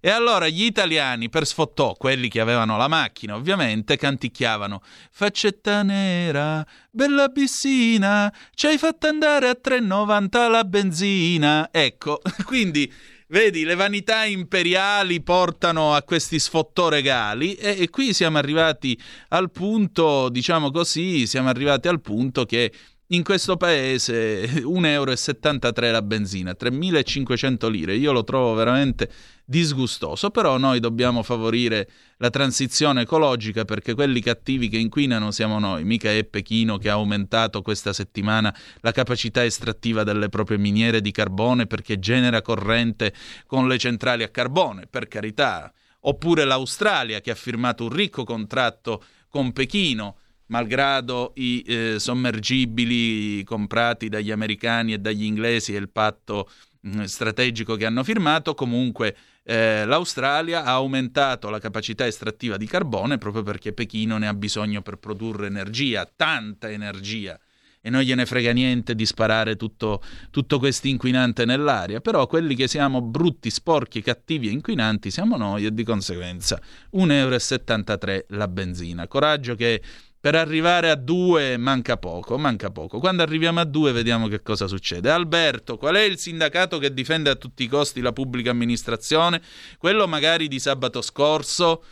[0.07, 4.81] E allora gli italiani, per sfottò, quelli che avevano la macchina ovviamente, canticchiavano
[5.11, 11.67] Faccetta nera, bella piscina, ci hai fatto andare a 3,90 la benzina.
[11.73, 12.89] Ecco, quindi
[13.27, 18.97] vedi, le vanità imperiali portano a questi sfottò regali e, e qui siamo arrivati
[19.27, 22.71] al punto, diciamo così, siamo arrivati al punto che
[23.07, 27.95] in questo paese 1,73 euro la benzina, 3.500 lire.
[27.95, 29.09] Io lo trovo veramente
[29.49, 35.85] disgustoso, però noi dobbiamo favorire la transizione ecologica perché quelli cattivi che inquinano siamo noi,
[35.85, 41.11] mica è Pechino che ha aumentato questa settimana la capacità estrattiva delle proprie miniere di
[41.11, 43.13] carbone perché genera corrente
[43.45, 45.71] con le centrali a carbone, per carità,
[46.01, 50.17] oppure l'Australia che ha firmato un ricco contratto con Pechino
[50.47, 56.49] malgrado i eh, sommergibili comprati dagli americani e dagli inglesi e il patto
[56.81, 59.15] mh, mm, strategico che hanno firmato, comunque
[59.49, 64.81] eh, l'Australia ha aumentato la capacità estrattiva di carbone proprio perché Pechino ne ha bisogno
[64.81, 67.39] per produrre energia, tanta energia.
[67.79, 72.67] E non gliene frega niente di sparare tutto, tutto questo inquinante nell'aria, però quelli che
[72.67, 76.59] siamo brutti, sporchi, cattivi e inquinanti siamo noi e di conseguenza
[76.97, 79.07] 1,73 euro la benzina.
[79.07, 79.81] Coraggio che
[80.19, 82.99] per arrivare a due manca poco, manca poco.
[82.99, 85.09] Quando arriviamo a due vediamo che cosa succede.
[85.09, 89.41] Alberto, qual è il sindacato che difende a tutti i costi la pubblica amministrazione?
[89.77, 91.83] Quello magari di sabato scorso?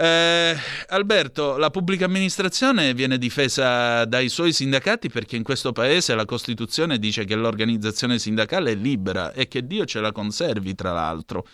[0.00, 0.56] Eh,
[0.90, 7.00] Alberto, la pubblica amministrazione viene difesa dai suoi sindacati perché in questo paese la Costituzione
[7.00, 11.44] dice che l'organizzazione sindacale è libera e che Dio ce la conservi, tra l'altro.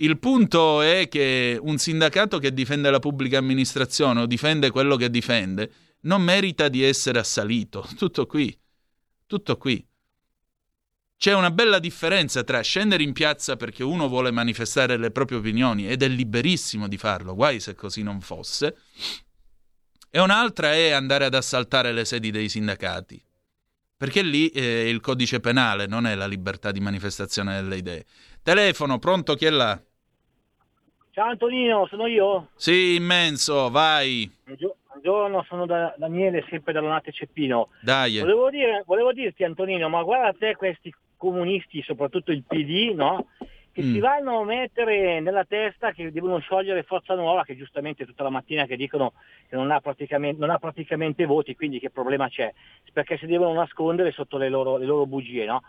[0.00, 5.10] Il punto è che un sindacato che difende la pubblica amministrazione o difende quello che
[5.10, 5.70] difende
[6.02, 7.86] non merita di essere assalito.
[7.98, 8.56] Tutto qui.
[9.26, 9.84] Tutto qui.
[11.16, 15.88] C'è una bella differenza tra scendere in piazza perché uno vuole manifestare le proprie opinioni
[15.88, 18.76] ed è liberissimo di farlo, guai se così non fosse,
[20.10, 23.20] e un'altra è andare ad assaltare le sedi dei sindacati.
[23.96, 28.06] Perché lì eh, il codice penale non è la libertà di manifestazione delle idee.
[28.40, 29.82] Telefono, pronto chi è là?
[31.18, 32.50] Ciao Antonino, sono io?
[32.54, 34.30] Sì, immenso, vai.
[34.44, 37.70] Buongiorno, sono da Daniele, sempre da Lonate Ceppino.
[37.80, 38.20] Dai.
[38.20, 43.30] Volevo, dire, volevo dirti Antonino, ma guarda te questi comunisti, soprattutto il PD, no?
[43.72, 43.92] Che mm.
[43.92, 48.30] si vanno a mettere nella testa che devono sciogliere Forza Nuova, che giustamente tutta la
[48.30, 49.14] mattina che dicono
[49.48, 52.54] che non ha praticamente, non ha praticamente voti, quindi che problema c'è?
[52.92, 55.62] Perché si devono nascondere sotto le loro, le loro bugie, no?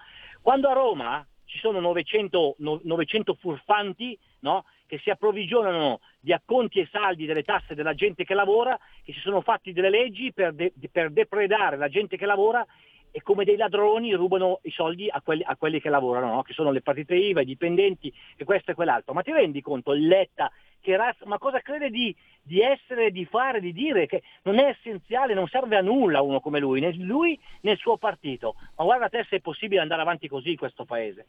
[0.44, 4.66] Quando a Roma ci sono 900, 900 furfanti, no?
[4.90, 9.20] Che si approvvigionano di acconti e saldi delle tasse della gente che lavora, che si
[9.20, 12.66] sono fatti delle leggi per, de- per depredare la gente che lavora
[13.12, 16.42] e come dei ladroni rubano i soldi a quelli, a quelli che lavorano, no?
[16.42, 19.14] che sono le partite IVA, i dipendenti e questo e quell'altro.
[19.14, 20.52] Ma ti rendi conto, Letta,
[20.82, 24.08] che razza, ma cosa crede di, di, essere, di fare, di dire?
[24.08, 27.78] Che non è essenziale, non serve a nulla uno come lui, né lui né il
[27.78, 28.56] suo partito.
[28.76, 31.28] Ma guarda te se è possibile andare avanti così in questo paese.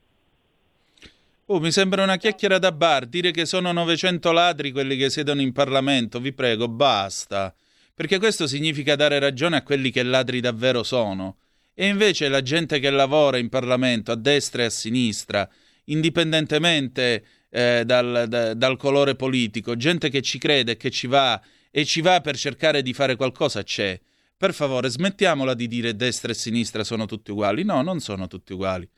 [1.52, 5.40] Oh, mi sembra una chiacchiera da bar, dire che sono 900 ladri quelli che siedono
[5.40, 7.52] in Parlamento, vi prego, basta.
[7.92, 11.38] Perché questo significa dare ragione a quelli che ladri davvero sono.
[11.74, 15.48] E invece la gente che lavora in Parlamento, a destra e a sinistra,
[15.86, 21.42] indipendentemente eh, dal, da, dal colore politico, gente che ci crede e che ci va
[21.72, 23.98] e ci va per cercare di fare qualcosa c'è.
[24.36, 27.64] Per favore, smettiamola di dire destra e sinistra sono tutti uguali.
[27.64, 28.88] No, non sono tutti uguali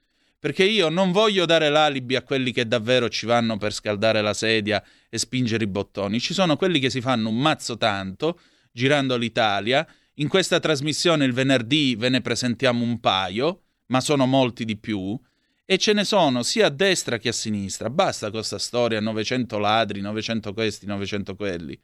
[0.42, 4.34] perché io non voglio dare l'alibi a quelli che davvero ci vanno per scaldare la
[4.34, 6.18] sedia e spingere i bottoni.
[6.18, 8.40] Ci sono quelli che si fanno un mazzo tanto
[8.72, 9.86] girando l'Italia.
[10.14, 15.16] In questa trasmissione il venerdì ve ne presentiamo un paio, ma sono molti di più.
[15.64, 17.88] E ce ne sono sia a destra che a sinistra.
[17.88, 21.80] Basta con questa storia: 900 ladri, 900 questi, 900 quelli.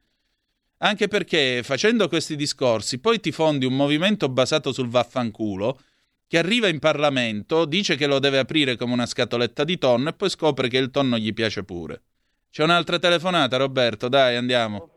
[0.78, 5.80] Anche perché facendo questi discorsi poi ti fondi un movimento basato sul vaffanculo
[6.28, 10.12] che arriva in Parlamento, dice che lo deve aprire come una scatoletta di tonno e
[10.12, 12.02] poi scopre che il tonno gli piace pure.
[12.50, 14.90] C'è un'altra telefonata, Roberto, dai, andiamo.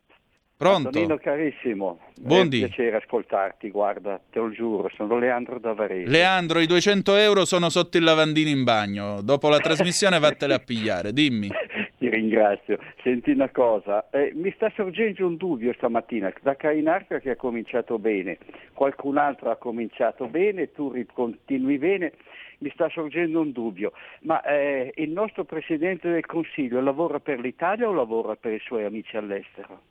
[0.57, 0.89] Pronto?
[0.89, 2.59] Antonino carissimo, Buondì.
[2.59, 6.07] è un piacere ascoltarti, guarda, te lo giuro, sono Leandro da Varese.
[6.07, 9.21] Leandro, i 200 euro sono sotto il lavandino in bagno.
[9.23, 11.49] Dopo la trasmissione vattene a pigliare, dimmi.
[12.11, 12.77] Ringrazio.
[13.03, 16.31] Senti una cosa, eh, mi sta sorgendo un dubbio stamattina.
[16.41, 18.37] Da Cainarca che ha cominciato bene,
[18.73, 22.11] qualcun altro ha cominciato bene, tu continui bene.
[22.57, 23.93] Mi sta sorgendo un dubbio,
[24.23, 28.83] ma eh, il nostro Presidente del Consiglio lavora per l'Italia o lavora per i suoi
[28.83, 29.90] amici all'estero?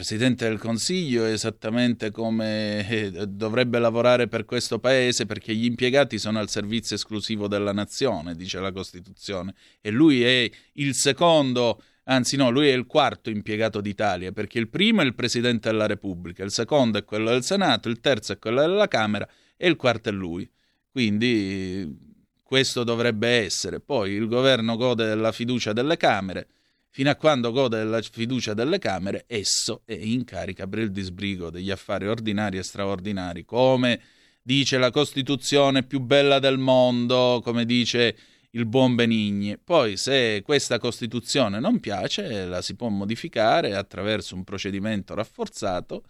[0.00, 6.38] Presidente del Consiglio esattamente come eh, dovrebbe lavorare per questo Paese perché gli impiegati sono
[6.38, 12.48] al servizio esclusivo della nazione, dice la Costituzione, e lui è il secondo, anzi no,
[12.48, 16.50] lui è il quarto impiegato d'Italia perché il primo è il Presidente della Repubblica, il
[16.50, 20.12] secondo è quello del Senato, il terzo è quello della Camera e il quarto è
[20.12, 20.50] lui.
[20.90, 21.94] Quindi
[22.42, 23.80] questo dovrebbe essere.
[23.80, 26.48] Poi il governo gode della fiducia delle Camere
[26.92, 31.48] Fino a quando gode della fiducia delle Camere, esso è in carica per il disbrigo
[31.48, 34.00] degli affari ordinari e straordinari, come
[34.42, 38.16] dice la Costituzione più bella del mondo, come dice
[38.50, 39.56] il buon Benigni.
[39.56, 46.02] Poi, se questa Costituzione non piace, la si può modificare attraverso un procedimento rafforzato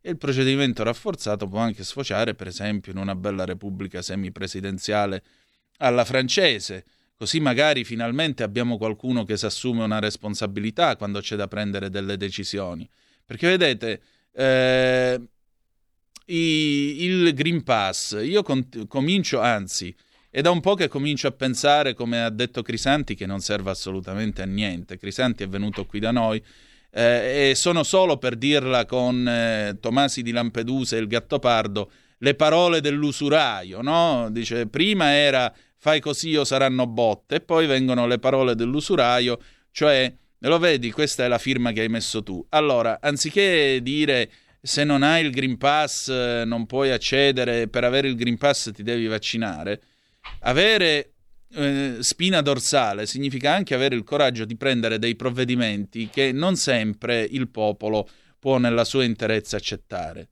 [0.00, 5.24] e il procedimento rafforzato può anche sfociare, per esempio, in una bella repubblica semipresidenziale
[5.78, 6.84] alla francese
[7.18, 12.16] Così magari finalmente abbiamo qualcuno che si assume una responsabilità quando c'è da prendere delle
[12.16, 12.88] decisioni.
[13.26, 14.00] Perché vedete,
[14.32, 15.20] eh,
[16.26, 19.92] il Green Pass, io con- comincio, anzi,
[20.30, 23.70] è da un po' che comincio a pensare, come ha detto Crisanti, che non serve
[23.70, 24.96] assolutamente a niente.
[24.96, 26.40] Crisanti è venuto qui da noi
[26.92, 32.34] eh, e sono solo per dirla con eh, Tomasi di Lampedusa e il Gattopardo le
[32.34, 34.28] parole dell'usuraio, no?
[34.30, 39.40] Dice, prima era fai così o saranno botte, e poi vengono le parole dell'usuraio,
[39.70, 42.44] cioè, lo vedi, questa è la firma che hai messo tu.
[42.50, 44.30] Allora, anziché dire
[44.60, 46.10] se non hai il Green Pass
[46.44, 49.80] non puoi accedere, per avere il Green Pass ti devi vaccinare,
[50.40, 51.12] avere
[51.54, 57.22] eh, spina dorsale significa anche avere il coraggio di prendere dei provvedimenti che non sempre
[57.22, 60.28] il popolo può nella sua interezza accettare.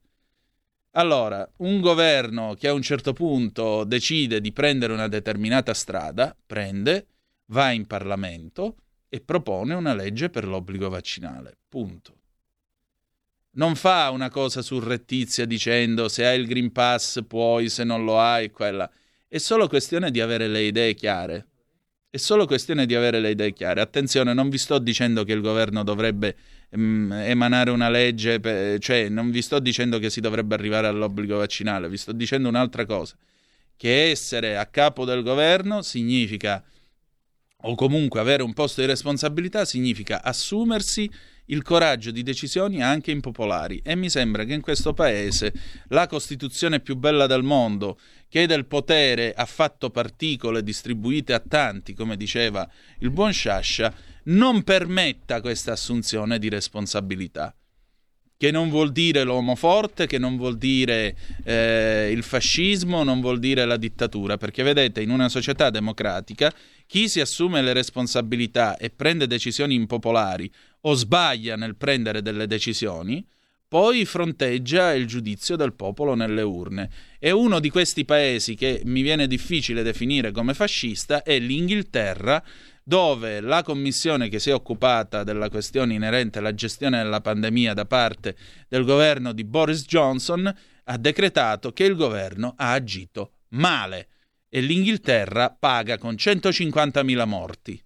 [0.97, 7.05] Allora, un governo che a un certo punto decide di prendere una determinata strada, prende,
[7.51, 11.59] va in Parlamento e propone una legge per l'obbligo vaccinale.
[11.69, 12.15] Punto.
[13.51, 18.19] Non fa una cosa surrettizia dicendo se hai il Green Pass puoi, se non lo
[18.19, 18.89] hai, quella.
[19.27, 21.47] È solo questione di avere le idee chiare.
[22.09, 23.81] È solo questione di avere le idee chiare.
[23.81, 26.35] Attenzione, non vi sto dicendo che il governo dovrebbe
[26.69, 31.89] emanare una legge, per, cioè non vi sto dicendo che si dovrebbe arrivare all'obbligo vaccinale,
[31.89, 33.15] vi sto dicendo un'altra cosa,
[33.75, 36.63] che essere a capo del governo significa,
[37.61, 41.09] o comunque avere un posto di responsabilità, significa assumersi
[41.49, 43.81] il coraggio di decisioni anche impopolari.
[43.83, 45.53] E mi sembra che in questo paese
[45.89, 47.99] la Costituzione più bella del mondo,
[48.29, 52.69] che del potere ha fatto particole distribuite a tanti, come diceva
[52.99, 53.93] il buon Sciascia,
[54.27, 57.55] non permetta questa assunzione di responsabilità
[58.37, 63.39] che non vuol dire l'uomo forte, che non vuol dire eh, il fascismo, non vuol
[63.39, 66.53] dire la dittatura, perché vedete, in una società democratica
[66.85, 70.49] chi si assume le responsabilità e prende decisioni impopolari
[70.81, 73.25] o sbaglia nel prendere delle decisioni,
[73.67, 76.89] poi fronteggia il giudizio del popolo nelle urne.
[77.19, 82.41] E uno di questi paesi che mi viene difficile definire come fascista è l'Inghilterra,
[82.87, 87.85] dove la commissione che si è occupata della questione inerente alla gestione della pandemia da
[87.85, 88.37] parte
[88.69, 90.55] del governo di Boris Johnson
[90.85, 94.07] ha decretato che il governo ha agito male
[94.47, 97.83] e l'Inghilterra paga con 150.000 morti.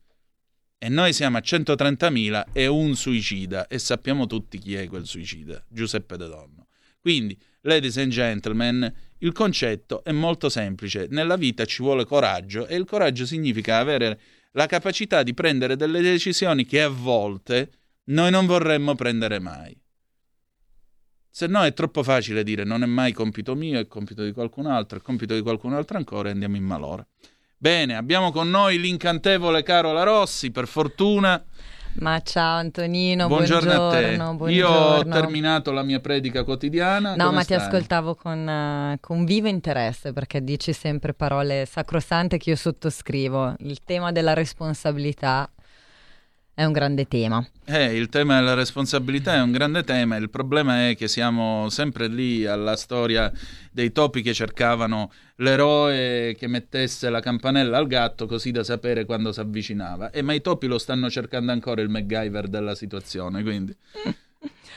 [0.77, 5.65] E noi siamo a 130.000 e un suicida e sappiamo tutti chi è quel suicida,
[5.67, 6.67] Giuseppe De Donno.
[6.99, 11.07] Quindi, ladies and gentlemen, il concetto è molto semplice.
[11.09, 14.19] Nella vita ci vuole coraggio e il coraggio significa avere
[14.51, 17.71] la capacità di prendere delle decisioni che a volte
[18.05, 19.79] noi non vorremmo prendere mai.
[21.29, 24.65] Se no è troppo facile dire non è mai compito mio, è compito di qualcun
[24.65, 27.05] altro, è compito di qualcun altro ancora e andiamo in malora.
[27.57, 31.41] Bene, abbiamo con noi l'incantevole Carola Rossi, per fortuna.
[31.93, 34.35] Ma ciao Antonino, buongiorno, buongiorno a te.
[34.35, 34.49] buongiorno.
[34.49, 37.15] Io ho terminato la mia predica quotidiana.
[37.15, 37.57] No, Come ma stai?
[37.57, 43.55] ti ascoltavo con, uh, con vivo interesse perché dici sempre parole sacrosante che io sottoscrivo.
[43.59, 45.49] Il tema della responsabilità
[46.61, 47.43] è un grande tema.
[47.65, 52.07] Eh, il tema della responsabilità è un grande tema, il problema è che siamo sempre
[52.07, 53.31] lì alla storia
[53.71, 59.31] dei topi che cercavano l'eroe che mettesse la campanella al gatto così da sapere quando
[59.31, 60.11] si avvicinava.
[60.11, 63.75] E ma i topi lo stanno cercando ancora il MacGyver della situazione, quindi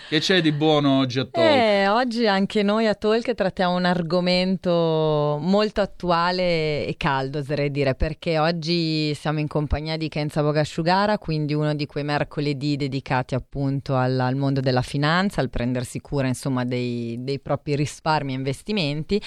[0.06, 1.44] Che c'è di buono oggi a Talk?
[1.44, 7.94] Eh, oggi anche noi a Talk trattiamo un argomento molto attuale e caldo, oserei dire,
[7.94, 13.96] perché oggi siamo in compagnia di Kenza Bogasciugara, quindi uno di quei mercoledì dedicati appunto
[13.96, 19.20] al, al mondo della finanza, al prendersi cura insomma dei, dei propri risparmi e investimenti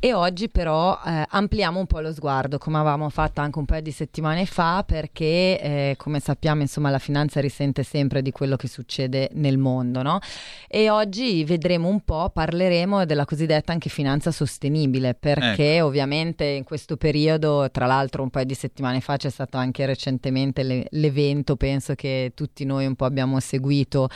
[0.00, 3.82] e oggi però eh, ampliamo un po' lo sguardo come avevamo fatto anche un paio
[3.82, 8.68] di settimane fa perché eh, come sappiamo insomma la finanza risente sempre di quello che
[8.68, 10.20] succede nel mondo no?
[10.68, 15.86] e oggi vedremo un po', parleremo della cosiddetta anche finanza sostenibile perché ecco.
[15.86, 20.62] ovviamente in questo periodo tra l'altro un paio di settimane fa c'è stato anche recentemente
[20.62, 24.08] le- l'evento penso che tutti noi un po' abbiamo seguito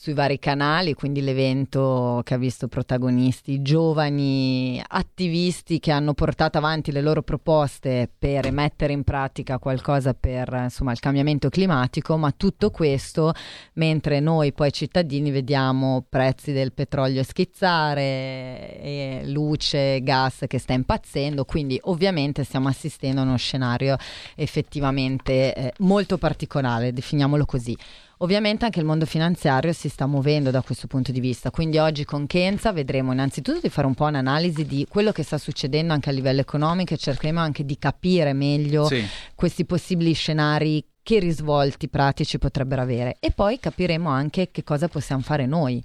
[0.00, 6.92] sui vari canali, quindi l'evento che ha visto protagonisti giovani attivisti che hanno portato avanti
[6.92, 12.70] le loro proposte per mettere in pratica qualcosa per insomma, il cambiamento climatico, ma tutto
[12.70, 13.34] questo
[13.72, 21.76] mentre noi poi cittadini vediamo prezzi del petrolio schizzare, luce, gas che sta impazzendo, quindi
[21.82, 23.96] ovviamente stiamo assistendo a uno scenario
[24.36, 27.76] effettivamente eh, molto particolare, definiamolo così.
[28.20, 32.04] Ovviamente anche il mondo finanziario si sta muovendo da questo punto di vista, quindi oggi
[32.04, 36.10] con Kenza vedremo innanzitutto di fare un po' un'analisi di quello che sta succedendo anche
[36.10, 39.06] a livello economico e cercheremo anche di capire meglio sì.
[39.36, 43.16] questi possibili scenari che risvolti pratici potrebbero avere.
[43.20, 45.80] E poi capiremo anche che cosa possiamo fare noi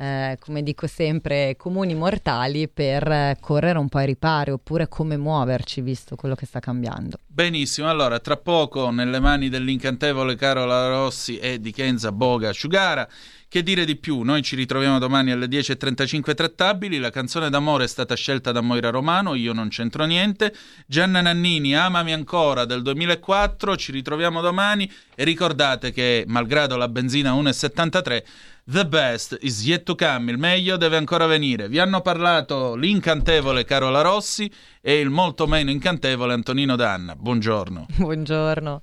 [0.00, 5.18] eh, come dico sempre, comuni mortali per eh, correre un po' ai ripari oppure come
[5.18, 7.18] muoverci visto quello che sta cambiando.
[7.26, 13.06] Benissimo, allora tra poco nelle mani dell'incantevole Carola Rossi e di Kenza Boga Asciugara.
[13.50, 14.20] Che dire di più?
[14.20, 16.98] Noi ci ritroviamo domani alle 10.35 trattabili.
[16.98, 20.54] La canzone d'amore è stata scelta da Moira Romano, io non c'entro niente.
[20.86, 23.74] Gianna Nannini, Amami ancora del 2004.
[23.74, 28.22] Ci ritroviamo domani e ricordate che, malgrado la benzina 1,73,
[28.66, 31.68] The best is yet to come, il meglio deve ancora venire.
[31.68, 34.48] Vi hanno parlato l'incantevole Carola Rossi
[34.80, 37.16] e il molto meno incantevole Antonino Danna.
[37.16, 37.86] Buongiorno.
[37.98, 38.82] Buongiorno.